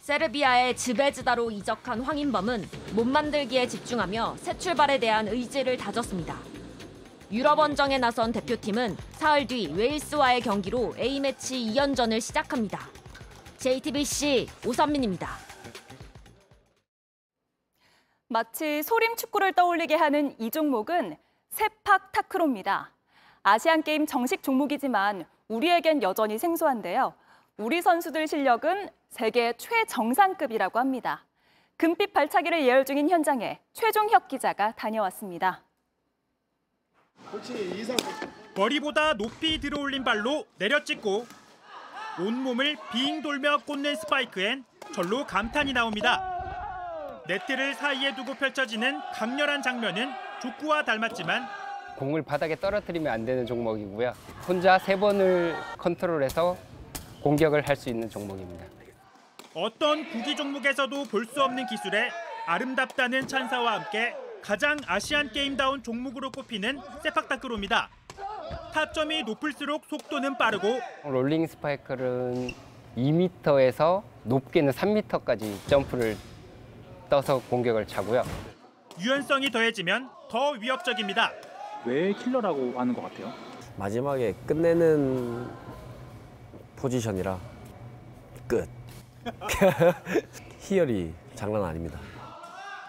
[0.00, 6.36] 세르비아의 즈베즈다로 이적한 황인범은 몸 만들기에 집중하며 새 출발에 대한 의지를 다졌습니다.
[7.30, 12.88] 유럽 원정에 나선 대표팀은 사흘 뒤 웨일스와의 경기로 A매치 2연전을 시작합니다.
[13.58, 15.43] JTBC 오선민입니다.
[18.28, 21.16] 마치 소림 축구를 떠올리게 하는 이 종목은
[21.50, 22.90] 세팍 타크로입니다.
[23.42, 27.14] 아시안 게임 정식 종목이지만 우리에겐 여전히 생소한데요.
[27.58, 31.24] 우리 선수들 실력은 세계 최정상급이라고 합니다.
[31.76, 35.62] 금빛 발차기를 예열 중인 현장에 최종혁 기자가 다녀왔습니다.
[38.56, 41.26] 머리보다 높이 들어올린 발로 내려찍고
[42.18, 44.64] 온몸을 빙 돌며 꽂는 스파이크엔
[44.94, 46.33] 절로 감탄이 나옵니다.
[47.26, 50.10] 네트를 사이에 두고 펼쳐지는 강렬한 장면은
[50.42, 51.46] 족구와 닮았지만
[51.96, 54.12] 공을 바닥에 떨어뜨리면 안 되는 종목이고요.
[54.46, 56.56] 혼자 세 번을 컨트롤해서
[57.22, 58.66] 공격을 할 수 있는 종목입니다.
[59.54, 62.10] 어떤 구기 종목에서도 볼 수 없는 기술에
[62.46, 67.88] 아름답다는 찬사와 함께 가장 아시안 게임다운 종목으로 꼽히는 세팍타크로입니다.
[68.74, 72.52] 타점이 높을수록 속도는 빠르고 롤링 스파이크는
[72.96, 76.16] 2m에서 높게는 3m까지 점프를
[77.14, 78.24] 떠서 공격을 차고요.
[78.98, 81.30] 유연성이 더해지면 더 위협적입니다.
[81.84, 83.32] 왜 킬러라고 하는 것 같아요?
[83.76, 85.48] 마지막에 끝내는
[86.74, 87.38] 포지션이라
[88.48, 88.68] 끝.
[90.58, 92.00] 희열이 장난 아닙니다.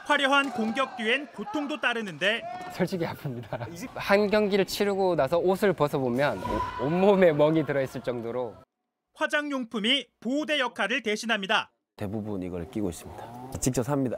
[0.08, 2.42] 화려한 공격 뒤엔 고통도 따르는데
[2.74, 3.68] 솔직히 아픕니다.
[3.94, 6.40] 한 경기를 치르고 나서 옷을 벗어보면
[6.82, 8.56] 오- 온몸에 멍이 들어있을 정도로
[9.14, 11.72] 화장용품이 보호대 역할을 대신합니다.
[12.00, 13.52] 대부분 이걸 끼고 있습니다.
[13.62, 14.18] 직접 삽니다.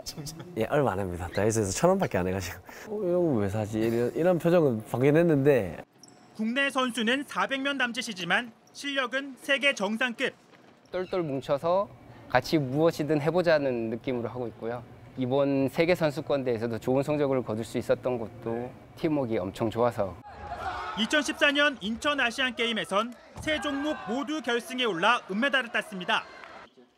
[0.58, 1.30] 예, 얼마 안 합니다.
[1.32, 2.58] 다이소에서 천 원밖에 안 해가지고.
[2.88, 3.78] 어, 이거 왜 사지?
[3.78, 5.78] 이런, 이런 표정은 확인했는데
[6.36, 10.34] 국내 선수는 400명 남짓이지만 실력은 세계 정상급.
[10.92, 11.88] 똘똘 뭉쳐서
[12.30, 14.82] 같이 무엇이든 해보자는 느낌으로 하고 있고요.
[15.16, 20.18] 이번 세계 선수권 대회에서도 좋은 성적을 거둘 수 있었던 것도 팀워크가 엄청 좋아서
[20.96, 26.24] 2014년 인천 아시안 게임에선 세 종목 모두 결승에 올라 은메달을 땄습니다.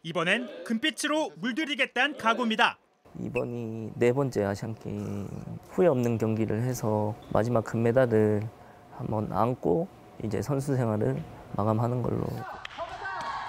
[0.03, 2.77] 이번엔 금빛으로 물들이겠다는 각오입니다.
[3.19, 5.27] 이번이 네 번째 아시안 게임
[5.69, 8.47] 후회 없는 경기를 해서 마지막 금메달을
[8.95, 9.87] 한번 안고
[10.23, 11.21] 이제 선수 생활을
[11.57, 12.25] 마감하는 걸로.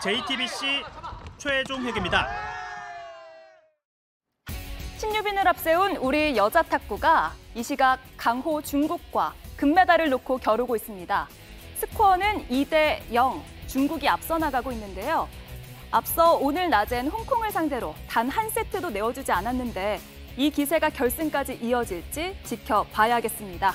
[0.03, 0.83] JTBC
[1.39, 2.27] 최종 회계입니다.
[4.97, 11.29] 신유빈을 앞세운 우리 여자 탁구가 이 시각 강호 중국과 금메달을 놓고 겨루고 있습니다.
[11.77, 15.29] 스코어는 2대 0, 중국이 앞서 나가고 있는데요.
[15.91, 20.01] 앞서 오늘 낮엔 홍콩을 상대로 단 한 세트도 내어주지 않았는데
[20.37, 23.75] 이 기세가 결승까지 이어질지 지켜봐야겠습니다.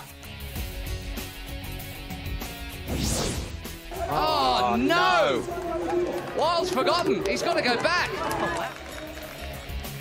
[4.07, 5.41] Oh, no!
[6.37, 7.23] Wild's forgotten.
[7.25, 8.09] He's got to go back.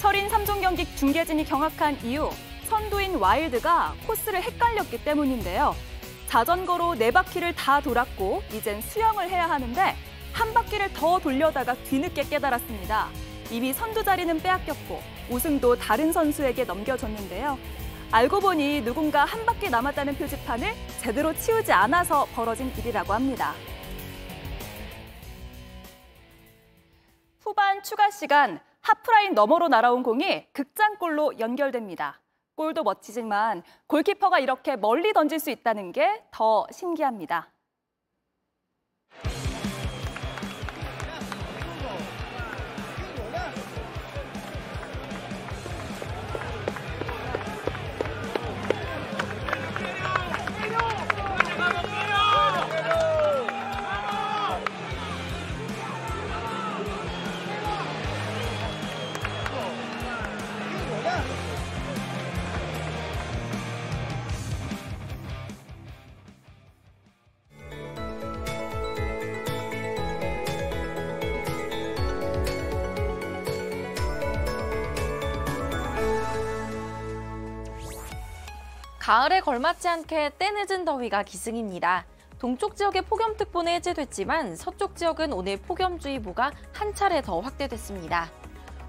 [0.01, 2.31] 철인 3종 경기 중계진이 경악한 이유,
[2.69, 5.75] 선두인 와일드가 코스를 헷갈렸기 때문인데요.
[6.29, 9.97] 자전거로 네 바퀴를 다 돌았고 이젠 수영을 해야 하는데
[10.35, 13.09] 한 바퀴를 더 돌려다가 뒤늦게 깨달았습니다.
[13.51, 17.57] 이미 선두 자리는 빼앗겼고 우승도 다른 선수에게 넘겨줬는데요.
[18.11, 23.55] 알고 보니 누군가 한 바퀴 남았다는 표지판을 제대로 치우지 않아서 벌어진 일이라고 합니다.
[27.41, 32.21] 후반 추가 시간 하프라인 너머로 날아온 공이 극장골로 연결됩니다.
[32.57, 37.54] 골도 멋지지만 골키퍼가 이렇게 멀리 던질 수 있다는 게 더 신기합니다.
[79.05, 82.07] 가을에 걸맞지 않게 때늦은 더위가 기승입니다.
[82.39, 88.31] 동쪽 지역의 폭염특보는 해제됐지만 서쪽 지역은 오늘 폭염주의보가 한 차례 더 확대됐습니다.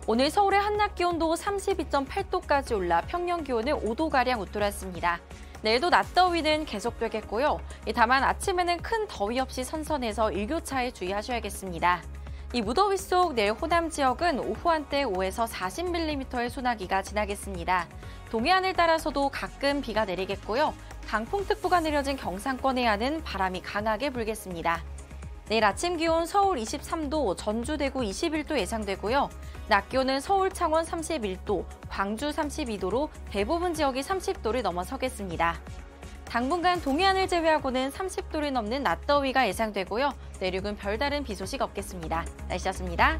[0.08, 5.20] 오늘 서울의 한낮 기온도 32.8도까지 올라 평년 기온은 5도가량 웃돌았습니다.
[5.62, 7.60] 내일도 낮 더위는 계속되겠고요.
[7.94, 12.04] 다만 아침에는 큰 더위 없이 선선해서 일교차에 주의하셔야겠습니다.
[12.54, 17.90] 이 무더위 속 내일 호남 지역은 오후 한때 5에서 40mm의 소나기가 지나겠습니다.
[18.32, 20.74] 동해안을 따라서도 가끔 비가 내리겠고요.
[21.08, 24.84] 강풍특보가 내려진 경상권 해안은 바람이 강하게 불겠습니다.
[25.48, 29.30] 내일 아침 기온 서울 23도, 전주 대구 21도 예상되고요.
[29.68, 35.60] 낮 기온은 서울 창원 31도, 광주 32도로 대부분 지역이 30도를 넘어서겠습니다.
[36.26, 40.14] 당분간 동해안을 제외하고는 30도를 넘는 낮더위가 예상되고요.
[40.40, 42.26] 내륙은 별다른 비 소식 없겠습니다.
[42.50, 43.20] 날씨였습니다.